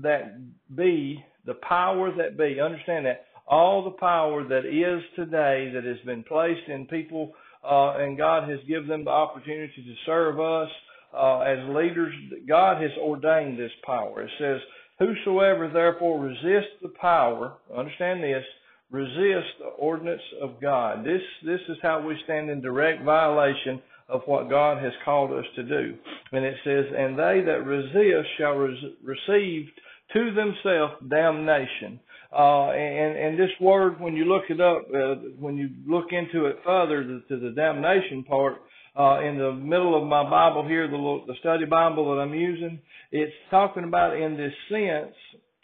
[0.00, 0.38] that
[0.76, 2.60] be, the power that be.
[2.60, 7.32] Understand that all the power that is today that has been placed in people."
[7.64, 10.68] Uh, and God has given them the opportunity to serve us
[11.14, 12.14] uh, as leaders.
[12.48, 14.22] God has ordained this power.
[14.22, 14.60] It says,
[14.98, 18.44] Whosoever therefore resists the power, understand this,
[18.90, 21.04] resist the ordinance of God.
[21.04, 25.44] This, this is how we stand in direct violation of what God has called us
[25.56, 25.94] to do.
[26.32, 29.68] And it says, And they that resist shall res- receive
[30.12, 32.00] to themselves damnation.
[32.32, 36.46] Uh, and, and this word, when you look it up, uh, when you look into
[36.46, 38.58] it further to, to the damnation part,
[38.98, 42.80] uh, in the middle of my Bible here, the, the study Bible that I'm using,
[43.12, 45.14] it's talking about in this sense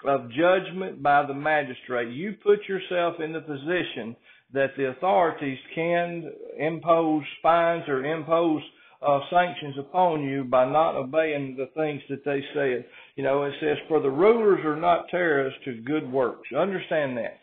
[0.06, 2.12] of judgment by the magistrate.
[2.12, 4.16] You put yourself in the position
[4.52, 8.62] that the authorities can impose fines or impose
[9.02, 12.84] uh, sanctions upon you by not obeying the things that they said.
[13.16, 17.38] You know, it says, "For the rulers are not terrorists to good works." Understand that.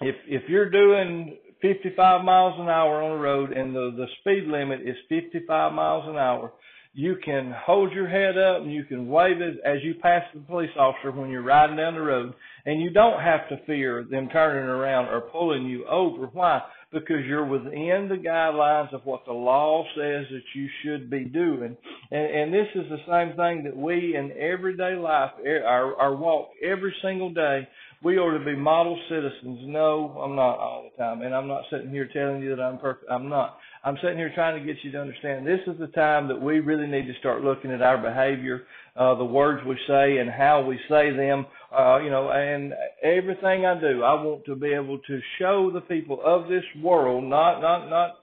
[0.00, 4.44] If if you're doing 55 miles an hour on the road and the the speed
[4.44, 6.52] limit is 55 miles an hour,
[6.94, 10.40] you can hold your head up and you can wave it as you pass the
[10.40, 12.34] police officer when you're riding down the road,
[12.66, 16.26] and you don't have to fear them turning around or pulling you over.
[16.26, 16.60] Why?
[16.92, 21.76] Because you're within the guidelines of what the law says that you should be doing.
[22.10, 26.50] And, and this is the same thing that we in everyday life, our, our walk
[26.64, 27.68] every single day,
[28.02, 29.60] we ought to be model citizens.
[29.64, 31.22] No, I'm not all the time.
[31.22, 33.10] And I'm not sitting here telling you that I'm perfect.
[33.10, 33.58] I'm not.
[33.84, 36.60] I'm sitting here trying to get you to understand this is the time that we
[36.60, 38.62] really need to start looking at our behavior,
[38.96, 43.66] uh, the words we say and how we say them, uh, you know, and everything
[43.66, 47.60] I do, I want to be able to show the people of this world, not,
[47.60, 48.16] not, not,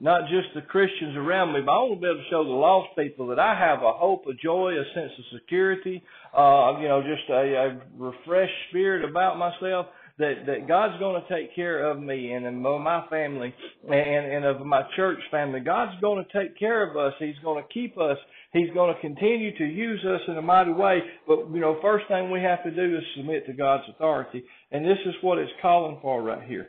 [0.00, 2.50] not just the Christians around me, but I want to be able to show the
[2.50, 6.02] lost people that I have a hope, a joy, a sense of security,
[6.36, 9.86] uh, you know, just a, a refreshed spirit about myself
[10.20, 13.52] that that God's going to take care of me and of my family
[13.88, 15.60] and and of my church family.
[15.60, 17.14] God's going to take care of us.
[17.18, 18.18] He's going to keep us.
[18.52, 21.00] He's going to continue to use us in a mighty way.
[21.26, 24.84] But you know, first thing we have to do is submit to God's authority, and
[24.84, 26.68] this is what it's calling for right here.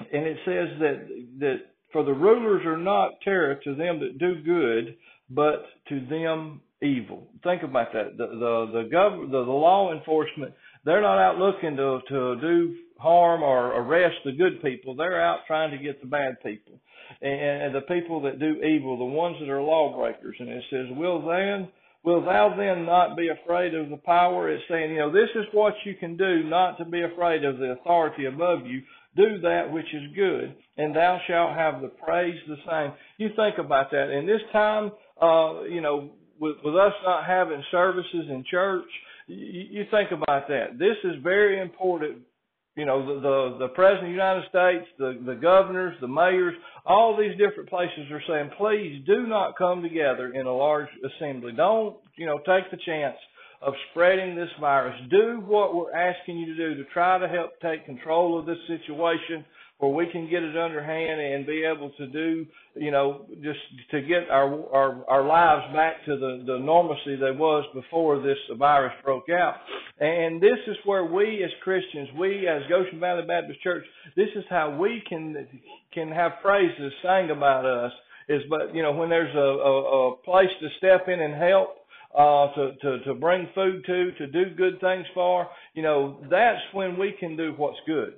[0.00, 1.06] And it says that
[1.38, 1.56] that
[1.92, 4.96] for the rulers are not terror to them that do good,
[5.30, 7.28] but to them evil.
[7.44, 8.16] Think about that.
[8.18, 10.54] The the the, gov- the, the law enforcement
[10.84, 14.94] they're not out looking to, to do harm or arrest the good people.
[14.94, 16.78] They're out trying to get the bad people.
[17.22, 20.36] And, and the people that do evil, the ones that are lawbreakers.
[20.38, 21.68] And it says, will then,
[22.04, 24.50] will thou then not be afraid of the power?
[24.50, 27.58] It's saying, you know, this is what you can do, not to be afraid of
[27.58, 28.82] the authority above you.
[29.16, 32.92] Do that which is good, and thou shalt have the praise the same.
[33.16, 34.10] You think about that.
[34.10, 34.90] In this time,
[35.22, 36.10] uh, you know,
[36.40, 38.88] with, with us not having services in church,
[39.28, 40.80] you, you think about that.
[40.80, 42.22] This is very important
[42.76, 46.54] you know, the, the, the President of the United States, the, the governors, the mayors,
[46.84, 51.52] all these different places are saying, please do not come together in a large assembly.
[51.52, 53.16] Don't, you know, take the chance
[53.62, 54.94] of spreading this virus.
[55.10, 58.58] Do what we're asking you to do to try to help take control of this
[58.66, 59.44] situation
[59.84, 63.58] where we can get it underhand and be able to do, you know, just
[63.90, 68.38] to get our our, our lives back to the, the normalcy they was before this
[68.58, 69.56] virus broke out.
[70.00, 73.84] And this is where we as Christians, we as Goshen Valley Baptist Church,
[74.16, 75.46] this is how we can
[75.92, 77.92] can have praises sang about us.
[78.28, 81.76] Is but you know when there's a, a, a place to step in and help,
[82.16, 86.60] uh, to, to, to bring food to, to do good things for, you know, that's
[86.72, 88.14] when we can do what's good.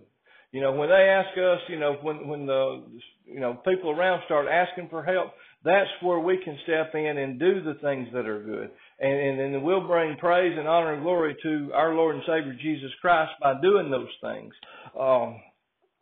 [0.56, 2.82] You know, when they ask us, you know, when when the
[3.26, 5.32] you know people around start asking for help,
[5.62, 9.54] that's where we can step in and do the things that are good, and and
[9.54, 13.32] then we'll bring praise and honor and glory to our Lord and Savior Jesus Christ
[13.38, 14.54] by doing those things.
[14.98, 15.38] Um,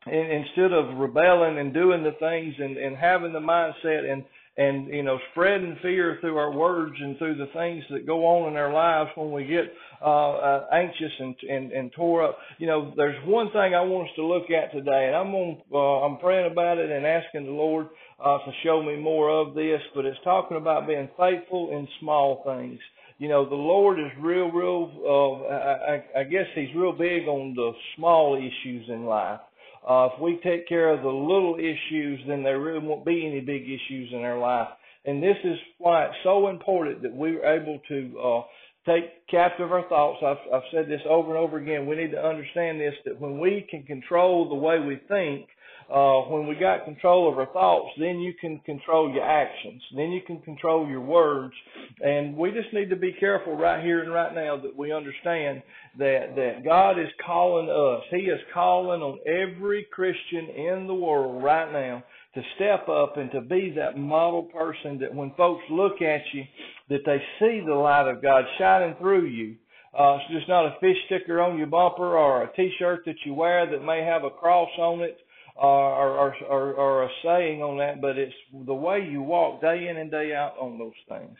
[0.07, 4.23] and instead of rebelling and doing the things and, and having the mindset and
[4.57, 8.53] and you know spreading fear through our words and through the things that go on
[8.53, 9.65] in our lives when we get
[10.01, 12.39] uh, uh, anxious and, and and tore up.
[12.59, 15.59] You know, there's one thing I want us to look at today, and I'm on,
[15.73, 17.89] uh, I'm praying about it and asking the Lord
[18.25, 19.81] uh, to show me more of this.
[19.95, 22.79] But it's talking about being faithful in small things.
[23.19, 24.91] You know, the Lord is real, real.
[25.05, 29.41] Uh, I, I guess He's real big on the small issues in life.
[29.89, 33.41] Uh, if we take care of the little issues, then there really won't be any
[33.41, 34.69] big issues in our life.
[35.05, 38.43] And this is why it's so important that we're able to uh,
[38.91, 40.23] take captive our thoughts.
[40.25, 41.87] I've, I've said this over and over again.
[41.87, 45.49] We need to understand this that when we can control the way we think,
[45.93, 49.83] uh, when we got control of our thoughts, then you can control your actions.
[49.95, 51.55] Then you can control your words.
[52.01, 55.63] And we just need to be careful right here and right now that we understand
[55.99, 58.05] that, that God is calling us.
[58.11, 62.03] He is calling on every Christian in the world right now
[62.35, 66.45] to step up and to be that model person that when folks look at you,
[66.89, 69.57] that they see the light of God shining through you.
[69.97, 73.33] Uh, it's just not a fish sticker on your bumper or a t-shirt that you
[73.33, 75.19] wear that may have a cross on it
[75.55, 78.35] or, or, or, or a saying on that, but it's
[78.67, 81.37] the way you walk day in and day out on those things.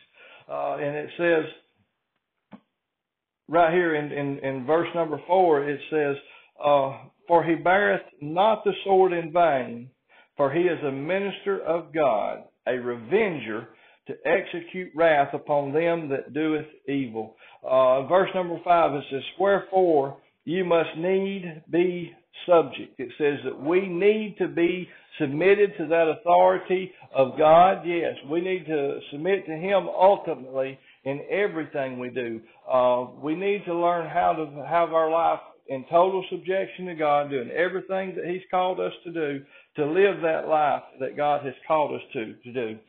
[0.49, 2.59] Uh, and it says
[3.47, 6.15] right here in, in, in verse number four, it says,
[6.63, 6.97] uh,
[7.27, 9.89] For he beareth not the sword in vain,
[10.37, 13.69] for he is a minister of God, a revenger
[14.07, 17.35] to execute wrath upon them that doeth evil.
[17.63, 22.13] Uh, verse number five, it says, Wherefore you must need be
[22.45, 22.99] subject.
[22.99, 24.87] It says that we need to be
[25.19, 27.83] submitted to that authority of God.
[27.85, 32.41] Yes, we need to submit to Him ultimately in everything we do.
[32.69, 37.29] Uh, we need to learn how to have our life in total subjection to God,
[37.29, 39.43] doing everything that He's called us to do,
[39.77, 42.79] to live that life that God has called us to, to do.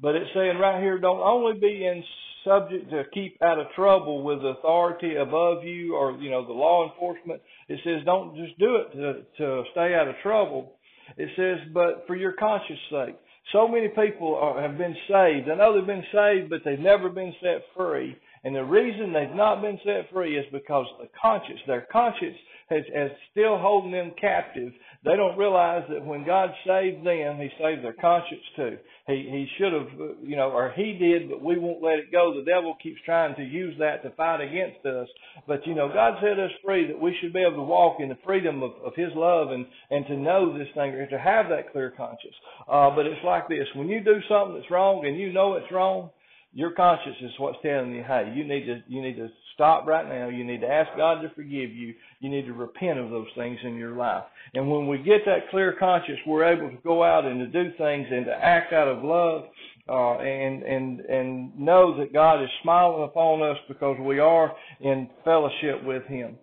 [0.00, 2.02] But it's saying right here, don't only be in
[2.44, 6.90] subject to keep out of trouble with authority above you or, you know, the law
[6.90, 7.40] enforcement.
[7.68, 10.72] It says don't just do it to, to stay out of trouble.
[11.16, 13.16] It says, but for your conscience sake.
[13.52, 15.48] So many people are, have been saved.
[15.50, 18.16] I know they've been saved, but they've never been set free.
[18.44, 22.36] And the reason they've not been set free is because the conscience, their conscience
[22.68, 24.72] has, has still holding them captive.
[25.04, 28.78] They don't realize that when God saved them, He saved their conscience too.
[29.06, 29.88] He he should have,
[30.22, 32.34] you know, or he did, but we won't let it go.
[32.34, 35.08] The devil keeps trying to use that to fight against us.
[35.48, 38.08] But you know, God set us free that we should be able to walk in
[38.08, 41.48] the freedom of, of His love and and to know this thing or to have
[41.48, 42.34] that clear conscience.
[42.68, 45.72] Uh, but it's like this: when you do something that's wrong and you know it's
[45.72, 46.10] wrong,
[46.52, 50.06] your conscience is what's telling you, hey, you need to you need to stop right
[50.06, 50.28] now.
[50.28, 51.94] You need to ask God to forgive you.
[52.20, 54.24] You need to repent of those things in your life.
[54.54, 57.70] And when we get that clear conscience, we're able to go out and to do
[57.78, 59.44] things and to act out of love,
[59.88, 65.08] uh, and and and know that God is smiling upon us because we are in
[65.24, 66.36] fellowship with Him.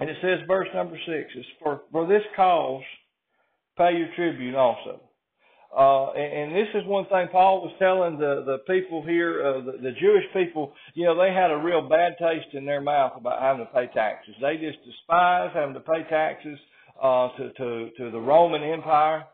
[0.00, 2.82] And it says, verse number six is for for this cause,
[3.78, 5.07] pay your tribute also.
[5.76, 9.60] Uh, and, and this is one thing Paul was telling the, the people here, uh,
[9.64, 13.12] the, the Jewish people, you know, they had a real bad taste in their mouth
[13.16, 14.34] about having to pay taxes.
[14.40, 16.58] They just despised having to pay taxes,
[17.02, 19.24] uh, to, to, to the Roman Empire.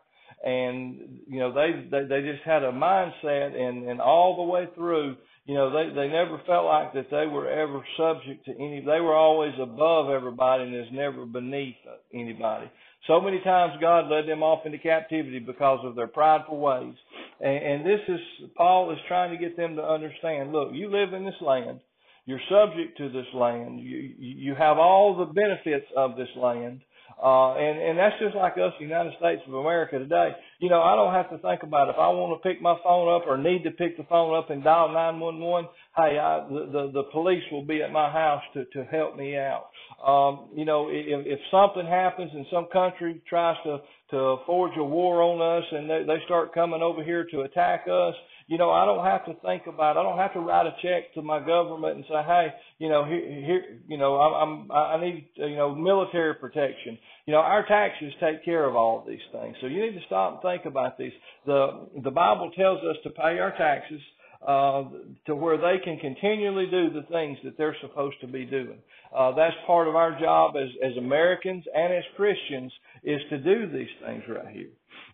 [0.43, 4.67] and you know they they, they just had a mindset and and all the way
[4.75, 5.15] through
[5.45, 8.99] you know they they never felt like that they were ever subject to any they
[8.99, 11.75] were always above everybody and is never beneath
[12.13, 12.69] anybody
[13.07, 16.95] so many times god led them off into captivity because of their prideful ways.
[17.41, 21.13] And, and this is paul is trying to get them to understand look you live
[21.13, 21.79] in this land.
[22.27, 23.79] You're subject to this land.
[23.79, 26.81] You you have all the benefits of this land
[27.21, 30.31] uh, and, and that's just like us, the United States of America today.
[30.59, 31.91] You know, I don't have to think about it.
[31.91, 34.49] if I want to pick my phone up or need to pick the phone up
[34.49, 35.69] and dial 911.
[35.95, 39.37] Hey, I, the, the, the police will be at my house to, to help me
[39.37, 39.69] out.
[40.05, 43.79] Um, you know, if, if something happens and some country tries to,
[44.11, 47.85] to forge a war on us and they, they start coming over here to attack
[47.89, 48.15] us,
[48.47, 49.97] you know, I don't have to think about.
[49.97, 53.03] I don't have to write a check to my government and say, hey, you know,
[53.03, 56.97] here, here you know, I'm, I'm, I need, you know, military protection.
[57.25, 59.55] You know, our taxes take care of all of these things.
[59.61, 61.13] So you need to stop and think about these.
[61.45, 64.01] The the Bible tells us to pay our taxes
[64.45, 64.83] uh,
[65.25, 68.77] to where they can continually do the things that they're supposed to be doing.
[69.15, 72.71] Uh, that's part of our job as, as Americans and as Christians
[73.03, 74.69] is to do these things right here.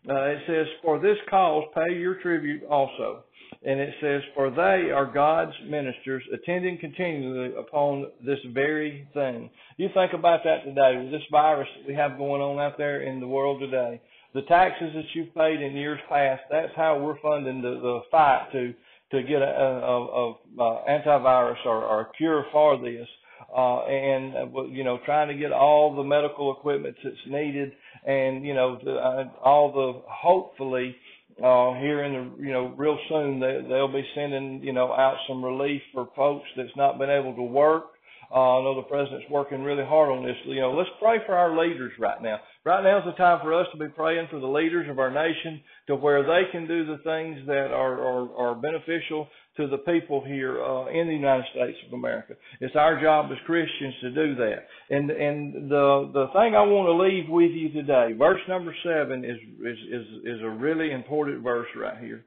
[0.09, 3.23] Uh, it says, For this cause pay your tribute also.
[3.63, 9.49] And it says, For they are God's ministers, attending continually upon this very thing.
[9.77, 13.01] You think about that today, with this virus that we have going on out there
[13.03, 14.01] in the world today.
[14.33, 18.47] The taxes that you've paid in years past, that's how we're funding the, the fight
[18.53, 18.73] to
[19.11, 23.09] to get a, a, a, a antivirus or, or a cure for this
[23.55, 27.71] uh, and uh, you know trying to get all the medical equipment that's needed,
[28.05, 30.95] and you know the, uh, all the hopefully
[31.37, 35.17] uh, here in the you know real soon they, they'll be sending you know out
[35.27, 37.85] some relief for folks that's not been able to work
[38.33, 40.37] uh, I know the president's working really hard on this.
[40.45, 42.39] You know, let's pray for our leaders right now.
[42.64, 45.09] Right now is the time for us to be praying for the leaders of our
[45.09, 49.80] nation to where they can do the things that are, are, are beneficial to the
[49.80, 52.36] people here uh, in the United States of America.
[52.59, 54.68] It's our job as Christians to do that.
[54.89, 59.26] And and the the thing I want to leave with you today, verse number seven
[59.26, 62.26] is is is, is a really important verse right here.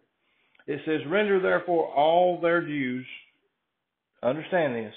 [0.67, 3.07] It says, "Render therefore all their dues."
[4.23, 4.95] Understand this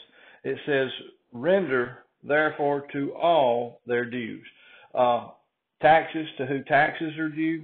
[0.47, 0.89] it says,
[1.33, 4.45] render therefore to all their dues.
[4.97, 5.27] Uh,
[5.81, 7.63] taxes to who taxes are due,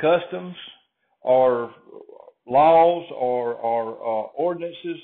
[0.00, 0.56] customs
[1.20, 1.74] or
[2.46, 4.96] laws or, or uh, ordinances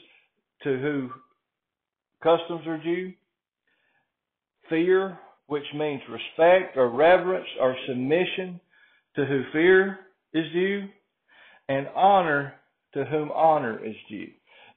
[0.63, 1.11] to who
[2.23, 3.13] customs are due,
[4.71, 5.19] fear,
[5.49, 8.59] which means respect or reverence or submission
[9.15, 9.99] to who fear
[10.33, 10.89] is due,
[11.69, 12.55] and honor
[12.95, 14.29] to whom honor is due.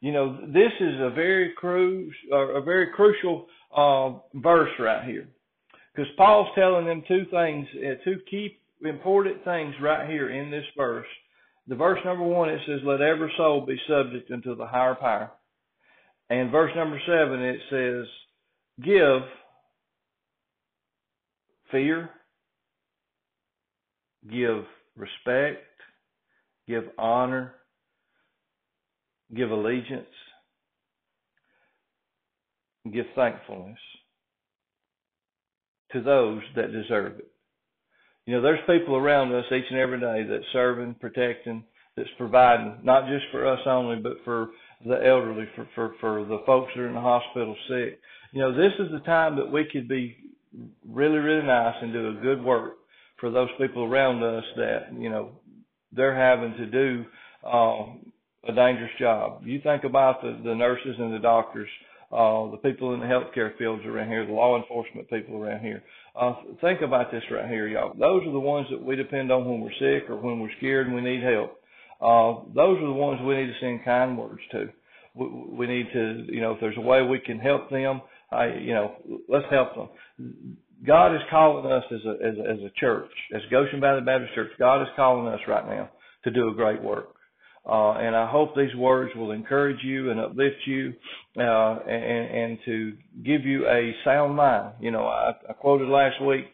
[0.01, 5.27] You know, this is a very cru- a very crucial uh, verse right here,
[5.99, 10.63] because Paul's telling them two things, uh, two key important things right here in this
[10.77, 11.05] verse.
[11.67, 15.29] The verse number one it says, "Let every soul be subject unto the higher power,"
[16.29, 18.07] and verse number seven it says,
[18.79, 19.29] "Give
[21.69, 22.09] fear,
[24.29, 25.67] give respect,
[26.65, 27.55] give honor,
[29.33, 30.15] give allegiance,
[32.89, 33.79] give thankfulness
[35.91, 37.31] to those that deserve it.
[38.25, 41.63] You know, there's people around us each and every day that's serving, protecting,
[41.95, 44.49] that's providing, not just for us only, but for
[44.85, 47.99] the elderly, for, for, for the folks that are in the hospital sick.
[48.31, 50.15] You know, this is the time that we could be
[50.87, 52.75] really, really nice and do a good work
[53.19, 55.31] for those people around us that, you know,
[55.91, 57.05] they're having to do
[57.47, 58.11] um,
[58.47, 59.41] a dangerous job.
[59.43, 61.69] You think about the, the nurses and the doctors,
[62.11, 65.83] uh, the people in the healthcare fields around here, the law enforcement people around here.
[66.19, 67.93] Uh, think about this right here, y'all.
[67.93, 70.87] Those are the ones that we depend on when we're sick or when we're scared
[70.87, 71.59] and we need help.
[72.01, 74.69] Uh, those are the ones we need to send kind words to.
[75.13, 78.01] We, we need to, you know, if there's a way we can help them,
[78.31, 78.95] I, you know,
[79.27, 80.57] let's help them.
[80.85, 84.33] God is calling us as a, as a, as a church, as Goshen Valley Baptist
[84.33, 84.51] Church.
[84.57, 85.89] God is calling us right now
[86.23, 87.15] to do a great work.
[87.67, 90.93] Uh, and I hope these words will encourage you and uplift you,
[91.37, 92.93] uh, and, and to
[93.23, 94.73] give you a sound mind.
[94.79, 96.45] You know, I, I quoted last week,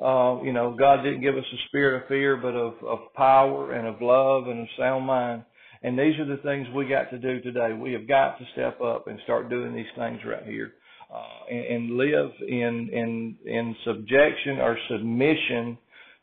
[0.00, 3.72] uh, you know, God didn't give us a spirit of fear, but of, of power
[3.72, 5.44] and of love and of sound mind.
[5.82, 7.72] And these are the things we got to do today.
[7.72, 10.72] We have got to step up and start doing these things right here,
[11.12, 15.76] uh, and, and live in, in, in subjection or submission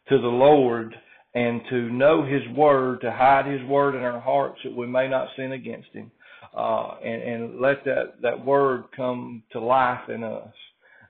[0.07, 0.95] to the Lord
[1.33, 5.07] and to know His Word, to hide His Word in our hearts that we may
[5.07, 6.11] not sin against Him,
[6.57, 10.53] uh, and, and let that, that Word come to life in us.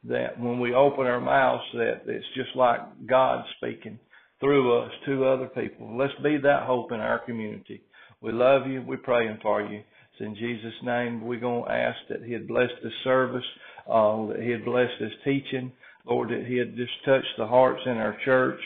[0.05, 3.99] That when we open our mouths, that it's just like God speaking.
[4.39, 5.97] through us to other people.
[5.97, 7.81] Let's be that hope in our community.
[8.21, 8.83] We love you.
[8.85, 9.79] We're praying for you.
[9.79, 13.43] It's in Jesus' name we're going to ask that He had blessed this service,
[13.89, 15.71] uh, that He had blessed this teaching.
[16.05, 18.59] Lord, that He had just touched the hearts in our church.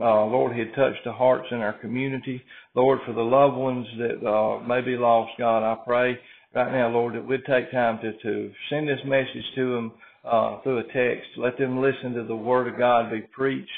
[0.00, 2.42] Uh, Lord, He had touched the hearts in our community.
[2.74, 6.18] Lord, for the loved ones that uh, may be lost, God, I pray
[6.54, 9.92] right now, Lord, that we'd take time to, to send this message to them
[10.24, 11.28] uh, through a text.
[11.36, 13.70] Let them listen to the Word of God be preached.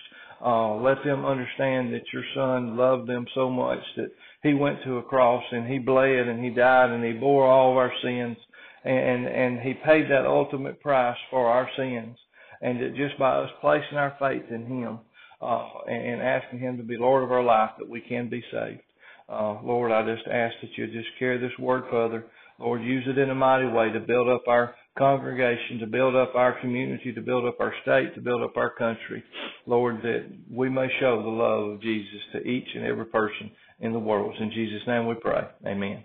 [0.44, 4.10] Uh, let them understand that your Son loved them so much that
[4.42, 7.72] He went to a cross and He bled and He died and He bore all
[7.72, 8.36] of our sins
[8.84, 12.16] and and He paid that ultimate price for our sins.
[12.60, 14.98] And that just by us placing our faith in Him
[15.43, 18.80] uh, and asking Him to be Lord of our life, that we can be saved.
[19.28, 22.24] Uh, Lord, I just ask that you just carry this word further.
[22.59, 26.34] Lord, use it in a mighty way to build up our congregation, to build up
[26.34, 29.22] our community, to build up our state, to build up our country.
[29.66, 33.93] Lord, that we may show the love of Jesus to each and every person in
[33.93, 34.34] the world.
[34.38, 35.43] In Jesus' name we pray.
[35.66, 36.05] Amen.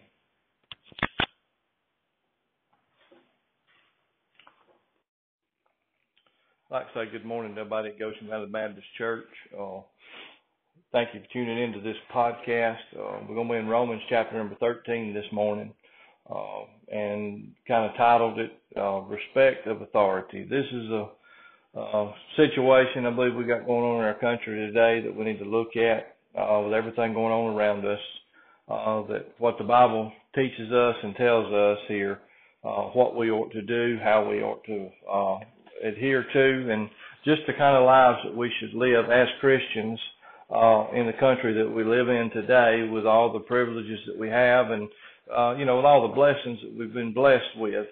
[6.69, 9.29] Like to say good morning to everybody at Goshen Valley Baptist Church.
[9.57, 9.79] Uh,
[10.91, 12.75] thank you for tuning into this podcast.
[12.93, 15.73] Uh, we're going to be in Romans chapter number 13 this morning
[16.29, 20.43] uh, and kind of titled it uh, Respect of Authority.
[20.43, 21.07] This is a,
[21.79, 25.39] a situation I believe we got going on in our country today that we need
[25.39, 28.01] to look at uh, with everything going on around us.
[28.67, 32.19] Uh, that what the Bible teaches us and tells us here,
[32.91, 34.89] what we ought to do, how we ought to
[35.83, 36.89] adhere to, and
[37.25, 39.99] just the kind of lives that we should live as Christians
[40.49, 44.29] uh, in the country that we live in today, with all the privileges that we
[44.29, 44.87] have, and
[45.35, 47.87] uh, you know, with all the blessings that we've been blessed with.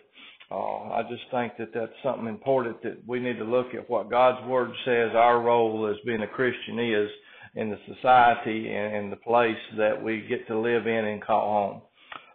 [0.51, 4.11] Uh, I just think that that's something important that we need to look at what
[4.11, 7.09] God's Word says our role as being a Christian is
[7.55, 11.51] in the society and in the place that we get to live in and call
[11.51, 11.81] home.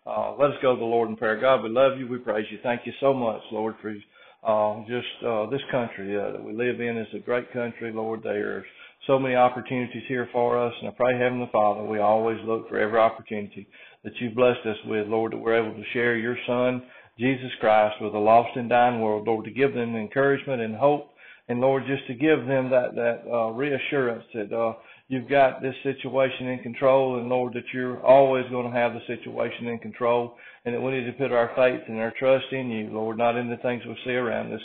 [0.07, 1.41] Uh, let us go to the Lord in prayer.
[1.41, 2.09] God, we love you.
[2.09, 2.59] We praise you.
[2.63, 3.95] Thank you so much, Lord, for
[4.43, 8.23] uh, just uh, this country uh, that we live in is a great country, Lord.
[8.23, 8.65] There's
[9.07, 12.79] so many opportunities here for us, and I pray, Heavenly Father, we always look for
[12.79, 13.67] every opportunity
[14.05, 16.83] that you've blessed us with, Lord, that we're able to share your Son,
[17.19, 21.11] Jesus Christ, with a lost and dying world, Lord, to give them encouragement and hope,
[21.49, 24.75] and Lord, just to give them that that uh, reassurance that uh,
[25.11, 29.01] you've got this situation in control, and Lord, that you're always going to have the
[29.09, 32.71] situation in control, and that we need to put our faith and our trust in
[32.71, 34.61] you, Lord, not in the things we see around us.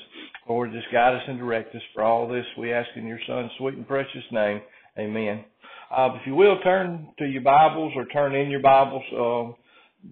[0.47, 2.45] Lord, just guide us and direct us for all this.
[2.59, 4.61] We ask in your Son's sweet and precious name.
[4.99, 5.45] Amen.
[5.89, 9.03] Uh, if you will, turn to your Bibles or turn in your Bibles.
[9.11, 9.57] Uh,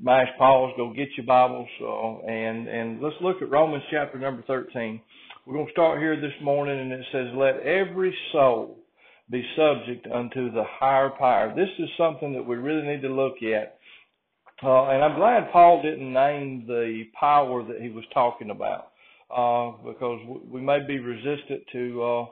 [0.02, 4.42] mash pause, go get your Bibles, uh, and and let's look at Romans chapter number
[4.48, 5.00] 13.
[5.46, 8.83] We're going to start here this morning, and it says, "Let every soul
[9.30, 13.42] be subject unto the higher power." This is something that we really need to look
[13.44, 13.78] at,
[14.64, 18.92] uh, and I'm glad Paul didn't name the power that he was talking about,
[19.30, 20.20] uh, because
[20.50, 22.26] we may be resistant to uh,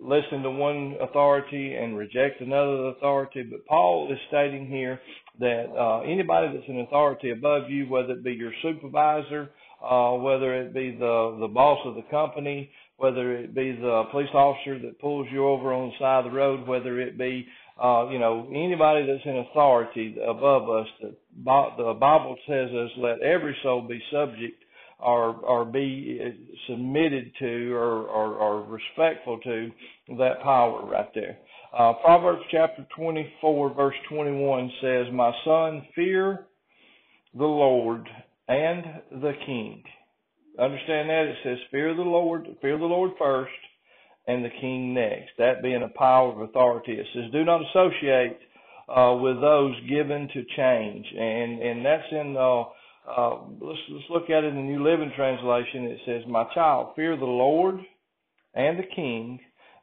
[0.00, 3.42] listen to one authority and reject another authority.
[3.42, 5.00] But Paul is stating here
[5.40, 9.50] that uh, anybody that's an authority above you, whether it be your supervisor,
[9.82, 14.28] uh, whether it be the the boss of the company, whether it be the police
[14.34, 17.46] officer that pulls you over on the side of the road, whether it be
[17.82, 21.14] uh, you know anybody that's in authority above us, the,
[21.78, 24.64] the Bible says us let every soul be subject
[24.98, 26.20] or or be
[26.68, 29.70] submitted to or, or, or respectful to
[30.18, 31.38] that power right there.
[31.72, 36.46] Uh, Proverbs chapter 24 verse 21 says, "My son, fear
[37.32, 38.08] the Lord
[38.48, 39.84] and the King."
[40.58, 43.52] Understand that it says, "Fear the Lord, fear the Lord first,
[44.26, 46.98] and the King next." That being a power of authority.
[46.98, 48.38] It says, "Do not associate."
[48.88, 52.64] Uh, with those given to change, and and that's in uh,
[53.06, 55.84] uh, let's let's look at it in the New Living Translation.
[55.84, 57.80] It says, "My child, fear the Lord
[58.54, 59.40] and the King.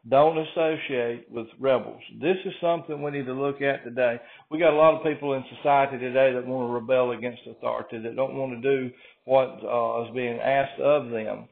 [0.10, 4.20] Don't associate with rebels." This is something we need to look at today.
[4.52, 8.00] We got a lot of people in society today that want to rebel against authority,
[8.00, 8.92] that don't want to do
[9.26, 11.48] what uh, is being asked of them.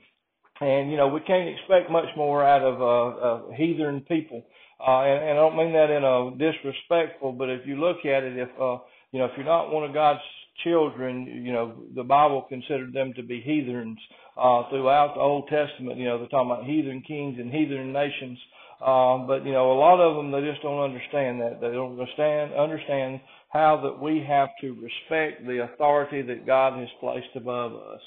[0.61, 4.45] And you know, we can't expect much more out of uh, uh, heathen people.
[4.79, 8.23] Uh, and, and I don't mean that in a disrespectful, but if you look at
[8.23, 8.77] it, if uh,
[9.11, 10.21] you know, if you're not one of God's
[10.63, 13.97] children, you know, the Bible considered them to be heathens
[14.36, 15.97] throughout the Old Testament.
[15.97, 18.38] You know, they're talking about heathen kings and heathen nations.
[18.84, 21.61] Um, but you know, a lot of them they just don't understand that.
[21.61, 26.89] They don't understand understand how that we have to respect the authority that God has
[26.99, 28.01] placed above us.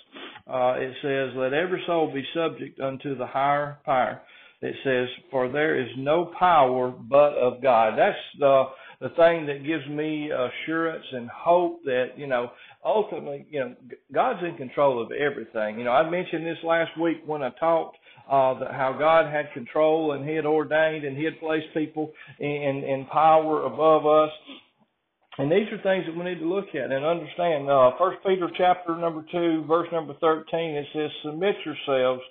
[0.46, 4.20] Uh, it says, "Let every soul be subject unto the higher power."
[4.62, 8.68] it says, "For there is no power but of God." That's the
[9.00, 12.50] the thing that gives me assurance and hope that you know
[12.86, 13.74] ultimately you know
[14.14, 15.78] God's in control of everything.
[15.78, 17.96] You know, I mentioned this last week when I talked
[18.30, 22.12] uh, that how God had control and He had ordained and He had placed people
[22.38, 24.30] in in power above us.
[25.38, 27.68] And these are things that we need to look at and understand.
[27.68, 27.90] Uh,
[28.26, 32.22] Peter chapter number two, verse number thirteen, it says, "Submit yourselves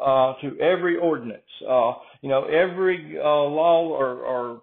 [0.00, 1.42] uh, to every ordinance.
[1.68, 1.92] Uh,
[2.22, 4.62] you know, every uh, law or, or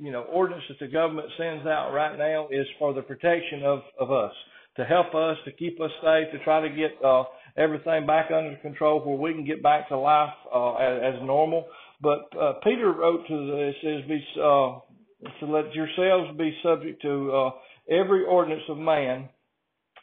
[0.00, 3.80] you know ordinance that the government sends out right now is for the protection of
[3.98, 4.32] of us,
[4.76, 7.24] to help us, to keep us safe, to try to get uh,
[7.56, 11.66] everything back under control where we can get back to life uh, as, as normal.
[12.00, 17.02] But uh, Peter wrote to the, it says, "Be uh, to let yourselves be subject
[17.02, 17.50] to uh,
[17.90, 19.28] every ordinance of man."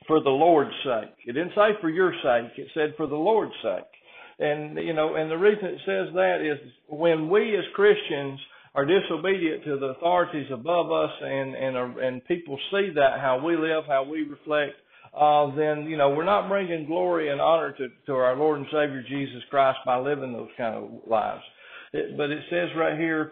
[0.08, 1.14] For the Lord's sake.
[1.28, 3.84] It didn't say for your sake, it said for the Lord's sake.
[4.40, 6.58] And you know, and the reason it says that is
[6.88, 8.40] when we as Christians
[8.76, 13.42] are disobedient to the authorities above us, and and are, and people see that how
[13.44, 14.74] we live, how we reflect,
[15.14, 18.68] uh, then you know we're not bringing glory and honor to to our Lord and
[18.68, 21.42] Savior Jesus Christ by living those kind of lives.
[21.94, 23.32] It, but it says right here,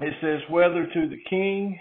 [0.00, 1.78] it says whether to the king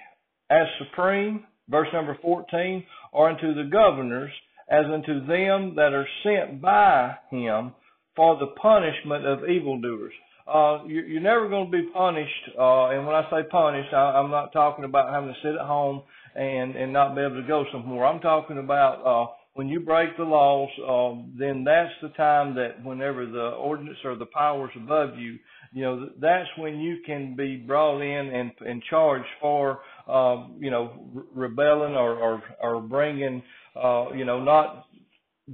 [0.50, 4.32] as supreme, verse number fourteen, or unto the governors
[4.70, 7.74] as unto them that are sent by him
[8.16, 10.14] for the punishment of evildoers.
[10.48, 14.20] Uh, you, you're never going to be punished, uh, and when I say punished, I,
[14.20, 16.04] I'm not talking about having to sit at home
[16.36, 18.06] and and not be able to go somewhere.
[18.06, 22.84] I'm talking about uh, when you break the laws, uh, then that's the time that
[22.84, 25.40] whenever the ordinance or the powers above you,
[25.74, 30.70] you know, that's when you can be brought in and and charged for, uh, you
[30.70, 33.42] know, re- rebelling or or, or bringing,
[33.76, 34.86] uh, you know, not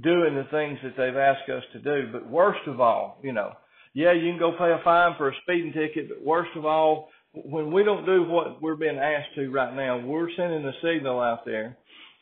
[0.02, 2.10] doing the things that they've asked us to do.
[2.12, 3.52] But worst of all, you know,
[3.94, 7.08] yeah, you can go pay a fine for a speeding ticket, but worst of all,
[7.34, 11.20] when we don't do what we're being asked to right now, we're sending a signal
[11.20, 11.76] out there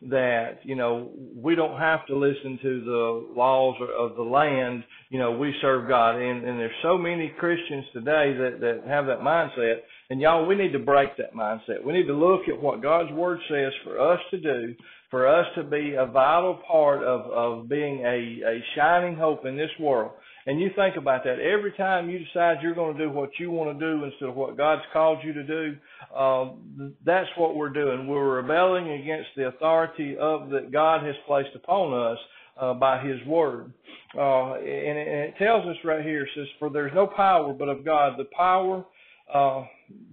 [0.09, 4.83] that you know we don't have to listen to the laws of the land.
[5.11, 9.07] You know, we serve God, and and there's so many Christians today that that have
[9.07, 9.81] that mindset.
[10.09, 11.85] And y'all, we need to break that mindset.
[11.85, 14.75] We need to look at what God's Word says for us to do
[15.11, 19.57] for us to be a vital part of, of being a, a shining hope in
[19.57, 20.13] this world.
[20.47, 21.39] And you think about that.
[21.39, 24.37] Every time you decide you're going to do what you want to do instead of
[24.37, 25.77] what God's called you to do,
[26.17, 26.51] uh,
[27.05, 28.07] that's what we're doing.
[28.07, 32.19] We're rebelling against the authority of that God has placed upon us
[32.59, 33.73] uh, by His Word.
[34.17, 37.53] Uh, and, it, and it tells us right here, it says, For there's no power
[37.53, 38.15] but of God.
[38.19, 38.85] The power
[39.33, 39.65] uh,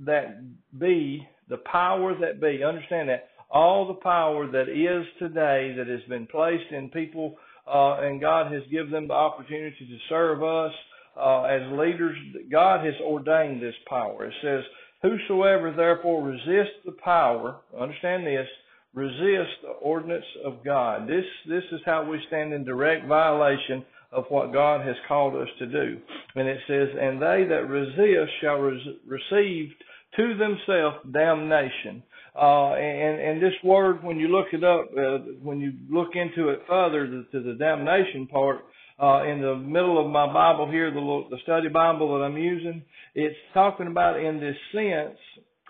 [0.06, 0.44] that
[0.78, 6.02] be, the power that be, understand that all the power that is today that has
[6.10, 7.38] been placed in people,
[7.68, 10.72] uh, and God has given them the opportunity to serve us
[11.20, 12.18] uh, as leaders.
[12.52, 14.26] God has ordained this power.
[14.26, 14.64] It says,
[15.02, 18.48] Whosoever therefore resists the power, understand this,
[18.94, 21.08] resist the ordinance of God.
[21.08, 25.50] This, this is how we stand in direct violation of what God has called us
[25.60, 26.00] to do.
[26.36, 29.70] And it says, And they that resist shall res- receive
[30.16, 32.02] to themselves damnation.
[32.40, 36.50] Uh, and, and this word, when you look it up, uh, when you look into
[36.50, 38.60] it further to, to the damnation part,
[39.02, 42.84] uh, in the middle of my Bible here, the, the study Bible that I'm using,
[43.14, 45.18] it's talking about in this sense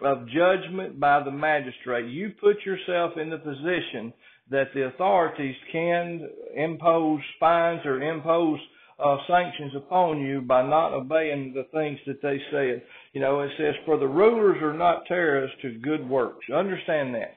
[0.02, 2.10] of judgment by the magistrate.
[2.10, 4.14] You put yourself in the position
[4.50, 8.60] that the authorities can impose fines or impose
[9.00, 12.82] uh, sanctions upon you by not obeying the things that they said.
[13.14, 17.36] You know, it says, "For the rulers are not terrorists to good works." Understand that.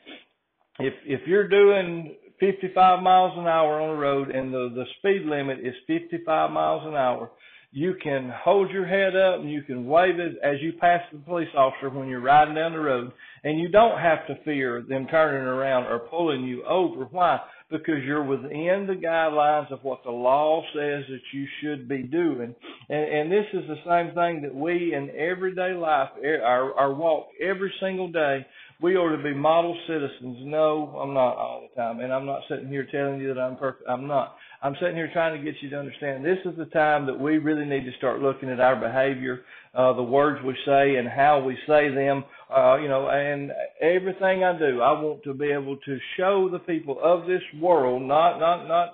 [0.79, 5.27] If if you're doing 55 miles an hour on the road and the the speed
[5.27, 7.31] limit is 55 miles an hour,
[7.73, 11.19] you can hold your head up and you can wave it as you pass the
[11.19, 13.13] police officer when you're riding down the road,
[13.45, 17.05] and you don't have to fear them turning around or pulling you over.
[17.05, 17.39] Why?
[17.71, 22.55] Because you're within the guidelines of what the law says that you should be doing.
[22.89, 27.29] And, and this is the same thing that we in everyday life, our, our walk
[27.41, 28.45] every single day,
[28.83, 30.39] we ought to be model citizens.
[30.41, 32.01] No, I'm not all the time.
[32.01, 33.89] And I'm not sitting here telling you that I'm perfect.
[33.89, 34.37] I'm not.
[34.63, 37.39] I'm sitting here trying to get you to understand this is the time that we
[37.39, 39.41] really need to start looking at our behavior,
[39.75, 42.25] uh, the words we say and how we say them,
[42.55, 46.59] uh, you know, and everything I do, I want to be able to show the
[46.59, 48.89] people of this world, not, not, not,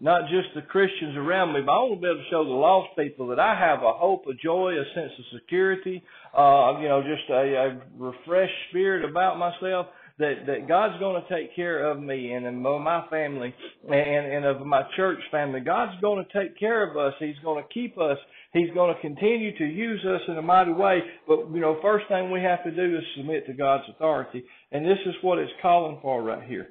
[0.00, 2.50] not just the Christians around me, but I want to be able to show the
[2.50, 6.02] lost people that I have a hope, a joy, a sense of security,
[6.36, 9.86] uh, you know, just a, a refreshed spirit about myself
[10.18, 13.52] that that God's going to take care of me and of my family
[13.88, 15.60] and and of my church family.
[15.60, 17.14] God's going to take care of us.
[17.18, 18.18] He's going to keep us.
[18.52, 21.00] He's going to continue to use us in a mighty way.
[21.26, 24.84] But you know, first thing we have to do is submit to God's authority, and
[24.84, 26.68] this is what it's calling for right here.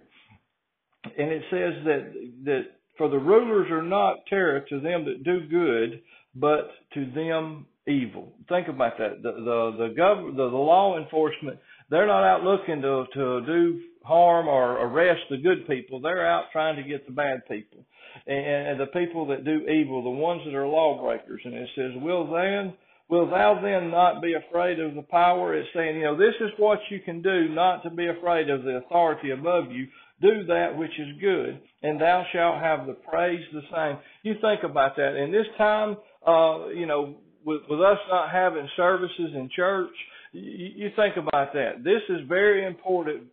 [1.06, 2.14] And it says that
[2.46, 2.62] that
[2.98, 6.02] for the rulers are not terror to them that do good,
[6.36, 8.34] but to them evil.
[8.48, 9.22] Think about that.
[9.22, 11.60] The the the, gov- the, the law enforcement
[11.94, 16.02] they're not out looking to to do harm or arrest the good people.
[16.02, 17.86] They're out trying to get the bad people
[18.28, 21.42] and, and the people that do evil, the ones that are lawbreakers.
[21.46, 22.74] And it says, "Will then."
[23.10, 25.54] Will thou then not be afraid of the power?
[25.54, 28.64] It's saying, you know, this is what you can do, not to be afraid of
[28.64, 29.88] the authority above you.
[30.22, 33.98] Do that which is good, and thou shalt have the praise the same.
[34.24, 35.18] You think about that.
[35.22, 39.94] In this time, uh, you know, with, with us not having services in church,
[40.34, 41.84] you, think about that.
[41.84, 43.24] This is very important.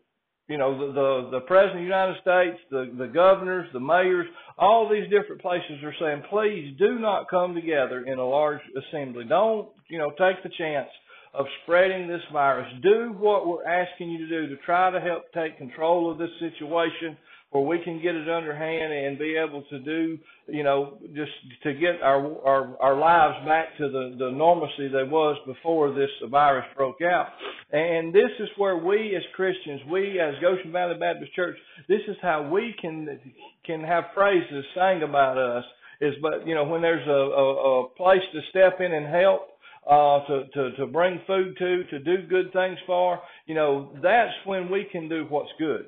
[0.48, 4.26] You know, the, the, the President of the United States, the, the governors, the mayors,
[4.58, 9.24] all these different places are saying, please do not come together in a large assembly.
[9.28, 10.88] Don't, you know, take the chance
[11.32, 12.66] of spreading this virus.
[12.82, 16.30] Do what we're asking you to do to try to help take control of this
[16.40, 17.16] situation
[17.50, 21.32] where we can get it under hand and be able to do, you know, just
[21.64, 26.10] to get our our, our lives back to the, the normalcy they was before this
[26.30, 27.26] virus broke out.
[27.72, 31.56] And this is where we as Christians, we as Goshen Valley Baptist Church,
[31.88, 33.18] this is how we can
[33.66, 35.64] can have phrases sang about us.
[36.00, 39.48] Is but you know when there's a, a, a place to step in and help,
[39.88, 44.32] uh, to, to, to bring food to, to do good things for, you know, that's
[44.44, 45.86] when we can do what's good.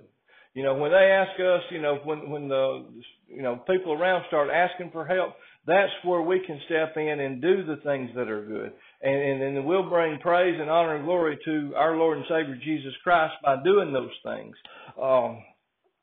[0.55, 2.85] You know, when they ask us, you know, when when the
[3.29, 5.35] you know people around start asking for help,
[5.67, 8.73] that's where we can step in and do the things that are good,
[9.03, 12.59] and and, and we'll bring praise and honor and glory to our Lord and Savior
[12.63, 14.55] Jesus Christ by doing those things.
[15.01, 15.43] Um,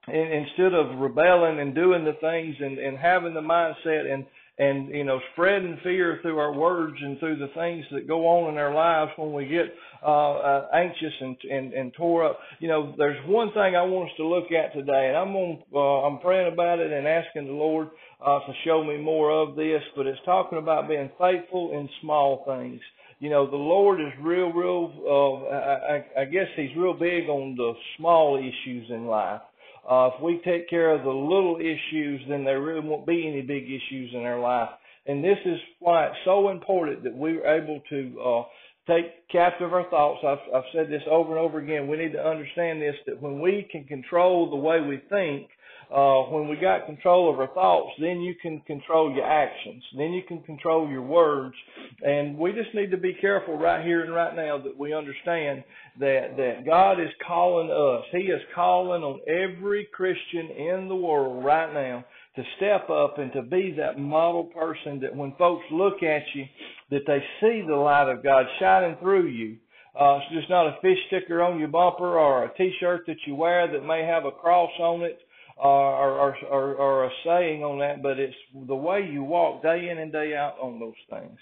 [0.08, 4.26] instead of rebelling and doing the things and, and having the mindset and
[4.60, 8.52] and you know spreading fear through our words and through the things that go on
[8.54, 9.74] in our lives when we get
[10.04, 12.40] uh, uh, anxious and, and and tore up.
[12.60, 15.64] You know, there's one thing I want us to look at today, and I'm on,
[15.74, 17.88] uh, I'm praying about it and asking the Lord
[18.24, 19.82] uh, to show me more of this.
[19.96, 22.82] But it's talking about being faithful in small things.
[23.20, 24.92] You know, the Lord is real, real.
[25.06, 29.42] Uh, I, I guess He's real big on the small issues in life.
[29.90, 33.42] Uh, if we take care of the little issues, then there really won't be any
[33.42, 34.70] big issues in our life.
[35.08, 38.44] And this is why it's so important that we're able to uh,
[38.88, 40.20] take captive our thoughts.
[40.24, 41.88] I've, I've said this over and over again.
[41.88, 45.50] We need to understand this that when we can control the way we think,
[45.94, 49.84] uh, when we got control of our thoughts, then you can control your actions.
[49.98, 51.56] Then you can control your words.
[52.04, 55.64] And we just need to be careful right here and right now that we understand
[56.00, 58.06] that, that God is calling us.
[58.12, 62.06] He is calling on every Christian in the world right now
[62.36, 66.46] to step up and to be that model person that when folks look at you,
[66.92, 69.58] that they see the light of God shining through you.
[70.00, 73.34] Uh, it's just not a fish sticker on your bumper or a t-shirt that you
[73.34, 75.20] wear that may have a cross on it
[75.68, 78.36] or, or, or, a saying on that, but it's
[78.68, 81.38] the way you walk day in and day out on those things.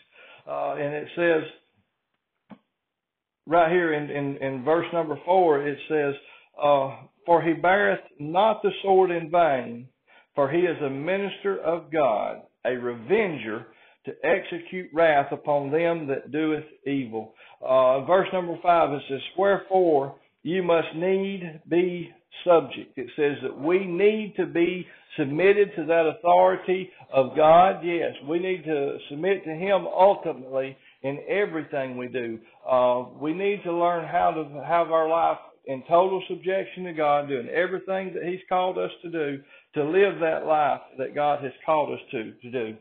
[0.47, 1.43] Uh, and it says
[3.45, 6.13] right here in, in, in verse number four, it says,
[6.61, 6.95] uh,
[7.25, 9.87] For he beareth not the sword in vain,
[10.35, 13.67] for he is a minister of God, a revenger
[14.05, 17.33] to execute wrath upon them that doeth evil.
[17.61, 22.11] Uh, verse number five, it says, Wherefore you must need be
[22.45, 22.97] subject.
[22.97, 24.85] It says that we need to be
[25.17, 27.83] submitted to that authority of God.
[27.83, 32.39] Yes, we need to submit to Him ultimately in everything we do.
[32.69, 37.27] Uh, we need to learn how to have our life in total subjection to God,
[37.27, 39.39] doing everything that He's called us to do,
[39.75, 42.77] to live that life that God has called us to, to do.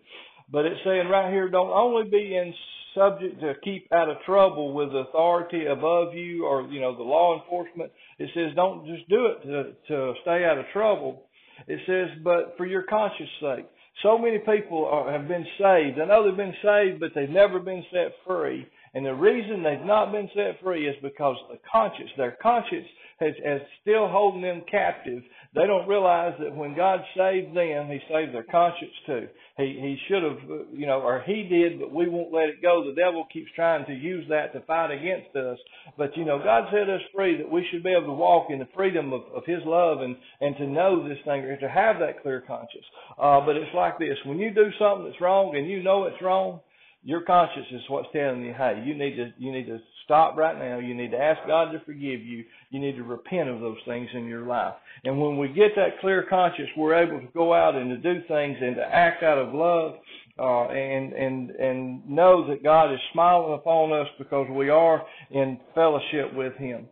[0.51, 2.55] But it's saying right here, don't only be in
[2.97, 7.41] subject to keep out of trouble with authority above you or, you know, the law
[7.41, 7.93] enforcement.
[8.19, 11.23] It says don't just do it to, to stay out of trouble.
[11.69, 13.67] It says, but for your conscience sake.
[14.03, 15.99] So many people are, have been saved.
[15.99, 18.67] I know they've been saved, but they've never been set free.
[18.95, 22.87] And the reason they've not been set free is because the conscience, their conscience
[23.21, 25.23] has, has still holding them captive.
[25.55, 29.29] They don't realize that when God saved them, He saved their conscience too.
[29.57, 30.39] He He should have,
[30.73, 32.85] you know, or He did, but we won't let it go.
[32.85, 35.59] The devil keeps trying to use that to fight against us.
[35.97, 38.59] But you know, God set us free that we should be able to walk in
[38.59, 41.99] the freedom of, of His love and and to know this thing or to have
[42.01, 42.85] that clear conscience.
[43.19, 46.21] Uh, but it's like this: when you do something that's wrong and you know it's
[46.23, 46.61] wrong,
[47.03, 50.57] Your conscience is what's telling you, hey, you need to you need to stop right
[50.57, 50.79] now.
[50.79, 52.45] You need to ask God to forgive you.
[52.71, 54.75] You need to repent of those things in your life.
[55.05, 58.21] And when we get that clear conscience, we're able to go out and to do
[58.27, 59.97] things and to act out of love
[60.39, 65.59] uh, and and and know that God is smiling upon us because we are in
[65.75, 66.87] fellowship with Him.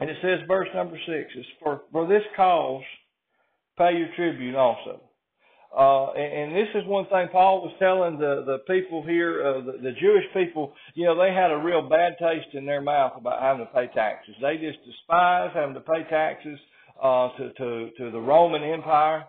[0.00, 2.82] And it says, verse number six, is for for this cause
[3.78, 5.00] pay your tribute also.
[5.76, 9.60] Uh, and, and this is one thing Paul was telling the, the people here, uh,
[9.64, 13.12] the, the Jewish people, you know, they had a real bad taste in their mouth
[13.16, 14.34] about having to pay taxes.
[14.42, 16.58] They just despised having to pay taxes,
[17.02, 19.24] uh, to, to, to the Roman Empire.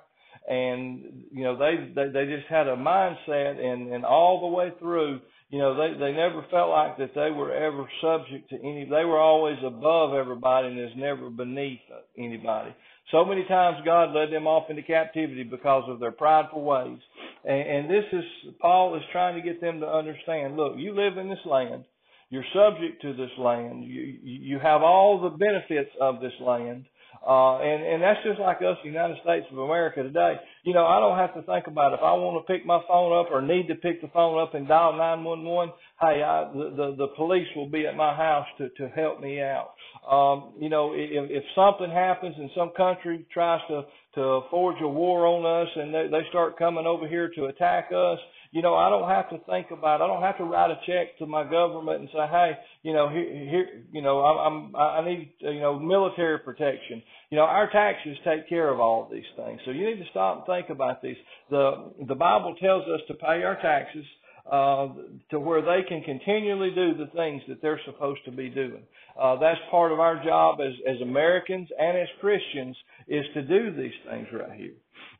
[0.49, 4.73] And, you know, they, they, they just had a mindset and, and all the way
[4.79, 8.83] through, you know, they, they never felt like that they were ever subject to any,
[8.83, 11.79] they were always above everybody and is never beneath
[12.17, 12.75] anybody.
[13.11, 16.99] So many times God led them off into captivity because of their prideful ways.
[17.43, 18.23] And, and this is,
[18.59, 21.85] Paul is trying to get them to understand, look, you live in this land.
[22.29, 23.83] You're subject to this land.
[23.83, 26.85] You, you have all the benefits of this land.
[27.25, 30.35] Uh, and, and that's just like us, the United States of America today.
[30.63, 31.99] You know, I don't have to think about it.
[31.99, 34.55] if I want to pick my phone up or need to pick the phone up
[34.55, 35.73] and dial 911.
[36.03, 39.71] Hey, I, the, the, police will be at my house to, to help me out.
[40.09, 43.83] Um, you know, if, if something happens and some country tries to,
[44.15, 47.91] to forge a war on us and they, they start coming over here to attack
[47.95, 48.19] us,
[48.51, 50.01] you know, I don't have to think about.
[50.01, 52.51] I don't have to write a check to my government and say, hey,
[52.81, 57.01] you know, here, here you know, I'm, I'm, I need, you know, military protection.
[57.29, 59.61] You know, our taxes take care of all of these things.
[59.63, 61.15] So you need to stop and think about these.
[61.49, 64.05] The the Bible tells us to pay our taxes
[64.51, 64.89] uh,
[65.31, 68.83] to where they can continually do the things that they're supposed to be doing.
[69.19, 72.75] Uh, that's part of our job as, as Americans and as Christians
[73.07, 74.73] is to do these things right here.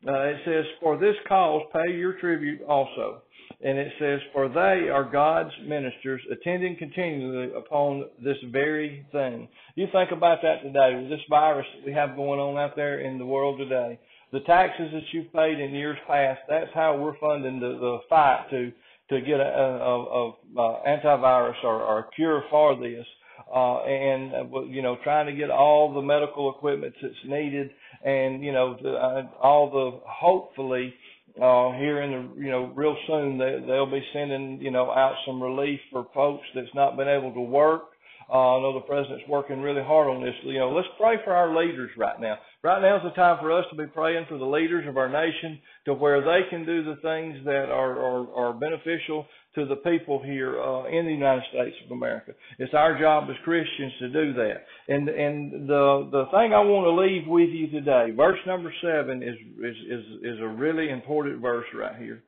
[0.05, 3.21] Uh, it says, for this cause pay your tribute also.
[3.61, 9.47] And it says, for they are God's ministers, attending continually upon this very thing.
[9.75, 12.99] You think about that today, with this virus that we have going on out there
[12.99, 13.99] in the world today.
[14.33, 18.47] The taxes that you've paid in years past, that's how we're funding the, the fight
[18.49, 18.71] to,
[19.19, 23.05] to get a, a, a, a antivirus or, or a cure for this
[23.53, 27.69] uh, and you know trying to get all the medical equipment that's needed,
[28.03, 30.93] and you know the, uh, all the hopefully
[31.37, 35.15] uh, here in the you know real soon they, they'll be sending you know out
[35.25, 37.93] some relief for folks that's not been able to work
[38.31, 40.33] uh, I know the president's working really hard on this.
[40.43, 42.37] You know, let's pray for our leaders right now.
[42.63, 45.09] Right now is the time for us to be praying for the leaders of our
[45.09, 49.25] nation to where they can do the things that are, are, are beneficial
[49.55, 52.31] to the people here uh, in the United States of America.
[52.59, 54.63] It's our job as Christians to do that.
[54.87, 59.21] And and the the thing I want to leave with you today, verse number seven
[59.21, 62.23] is is is, is a really important verse right here.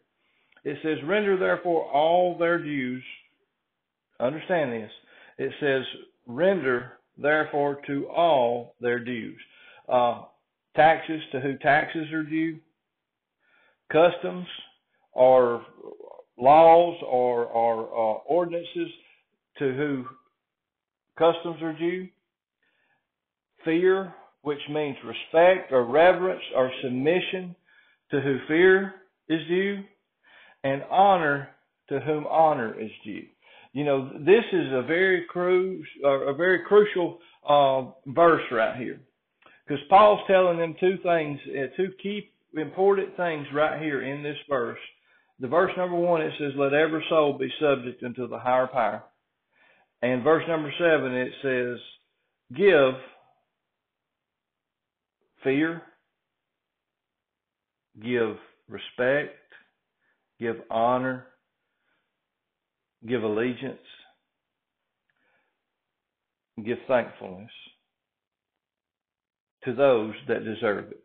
[0.65, 3.03] It says, "Render therefore all their dues."
[4.19, 4.91] Understand this
[5.37, 5.83] it says,
[6.27, 9.39] render therefore to all their dues.
[9.87, 10.23] Uh,
[10.75, 12.59] taxes to who taxes are due,
[13.91, 14.47] customs
[15.13, 15.63] or
[16.37, 18.89] laws or, or uh, ordinances
[19.59, 20.05] to who
[21.17, 22.07] customs are due,
[23.63, 27.55] fear, which means respect or reverence or submission
[28.11, 28.95] to who fear
[29.29, 29.83] is due,
[30.63, 31.49] and honor
[31.89, 33.23] to whom honor is due.
[33.73, 38.99] You know, this is a very cru- a very crucial uh, verse right here,
[39.65, 44.37] because Paul's telling them two things, uh, two key important things right here in this
[44.49, 44.79] verse.
[45.39, 49.03] The verse number one it says, "Let every soul be subject unto the higher power,"
[50.01, 51.79] and verse number seven it says,
[52.53, 52.95] "Give
[55.43, 55.81] fear,
[58.01, 59.37] give respect,
[60.39, 61.27] give honor."
[63.07, 63.77] give allegiance,
[66.63, 67.51] give thankfulness
[69.65, 71.03] to those that deserve it.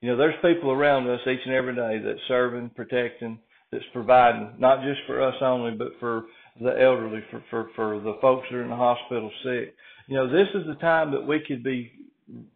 [0.00, 3.38] You know, there's people around us each and every day that's serving, protecting,
[3.72, 6.24] that's providing, not just for us only, but for
[6.60, 9.74] the elderly, for, for, for the folks that are in the hospital sick.
[10.06, 11.92] You know, this is the time that we could be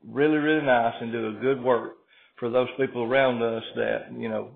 [0.06, 1.96] really, really nice and do a good work
[2.38, 4.50] for those people around us that, you know,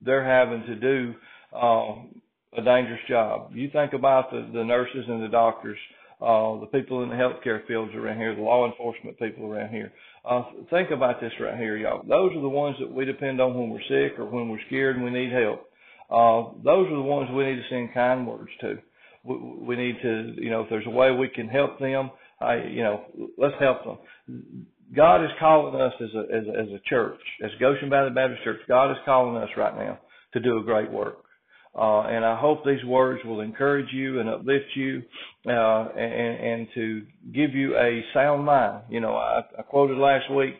[0.00, 1.14] they're having to do
[1.56, 2.20] um,
[2.56, 3.52] a dangerous job.
[3.54, 5.78] You think about the, the nurses and the doctors,
[6.22, 9.92] uh, the people in the healthcare fields around here, the law enforcement people around here.
[10.24, 12.02] Uh, think about this right here, y'all.
[12.06, 14.96] Those are the ones that we depend on when we're sick or when we're scared
[14.96, 15.68] and we need help.
[16.08, 18.78] Uh, those are the ones we need to send kind words to.
[19.24, 22.56] We, we need to, you know, if there's a way we can help them, I,
[22.70, 23.04] you know,
[23.36, 24.66] let's help them.
[24.94, 28.44] God is calling us as a, as a, as a church, as Goshen Valley Baptist
[28.44, 28.60] Church.
[28.68, 29.98] God is calling us right now
[30.34, 31.24] to do a great work.
[31.74, 35.02] Uh, and I hope these words will encourage you and uplift you,
[35.46, 38.82] uh, and, and to give you a sound mind.
[38.90, 40.54] You know, I, I quoted last week,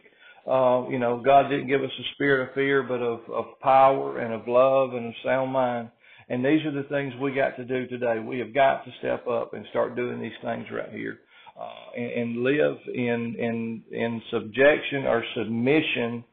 [0.51, 4.20] uh, you know, God didn't give us a spirit of fear, but of, of power
[4.20, 5.90] and of love and of sound mind.
[6.30, 8.18] And these are the things we got to do today.
[8.18, 11.18] We have got to step up and start doing these things right here.
[11.60, 16.24] Uh, and, and live in, in, in subjection or submission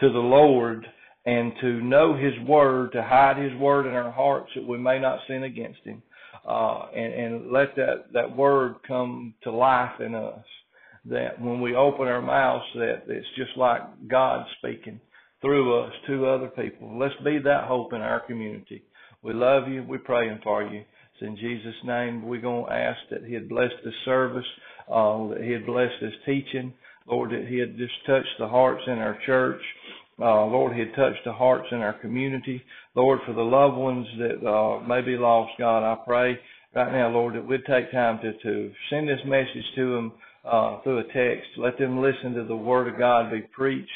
[0.00, 0.84] to the Lord
[1.26, 4.98] and to know His Word, to hide His Word in our hearts that we may
[4.98, 6.02] not sin against Him.
[6.46, 10.44] Uh, and, and let that, that Word come to life in us.
[11.06, 15.00] That when we open our mouths, that it's just like God speaking
[15.40, 16.98] through us to other people.
[16.98, 18.82] Let's be that hope in our community.
[19.22, 19.84] We love you.
[19.86, 20.80] We're praying for you.
[20.80, 24.46] It's in Jesus' name we're going to ask that He had blessed this service,
[24.90, 26.72] uh, that He had blessed this teaching.
[27.06, 29.60] Lord, that He had just touched the hearts in our church.
[30.20, 32.62] Uh, Lord, He had touched the hearts in our community.
[32.94, 36.38] Lord, for the loved ones that uh, may be lost, God, I pray
[36.74, 40.12] right now, Lord, that we'd take time to, to send this message to them
[40.44, 41.48] uh, through a text.
[41.56, 43.90] Let them listen to the Word of God be preached.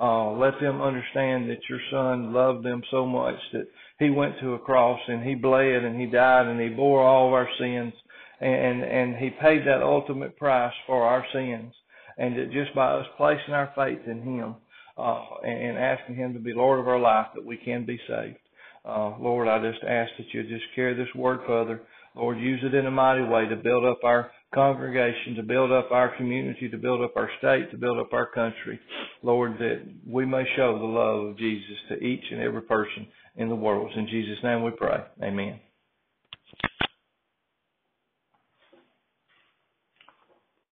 [0.00, 3.66] Uh, let them understand that your Son loved them so much that
[3.98, 7.28] He went to a cross and He bled and He died and He bore all
[7.28, 7.92] of our sins
[8.40, 11.72] and and He paid that ultimate price for our sins.
[12.18, 14.56] And that just by us placing our faith in Him
[14.96, 18.36] uh, and asking Him to be Lord of our life, that we can be saved.
[18.84, 21.82] Uh, Lord, I just ask that you just carry this word further.
[22.14, 25.90] Lord, use it in a mighty way to build up our congregation, to build up
[25.92, 28.78] our community, to build up our state, to build up our country.
[29.22, 33.06] Lord, that we may show the love of Jesus to each and every person
[33.36, 33.92] in the world.
[33.96, 34.98] In Jesus' name we pray.
[35.22, 35.60] Amen.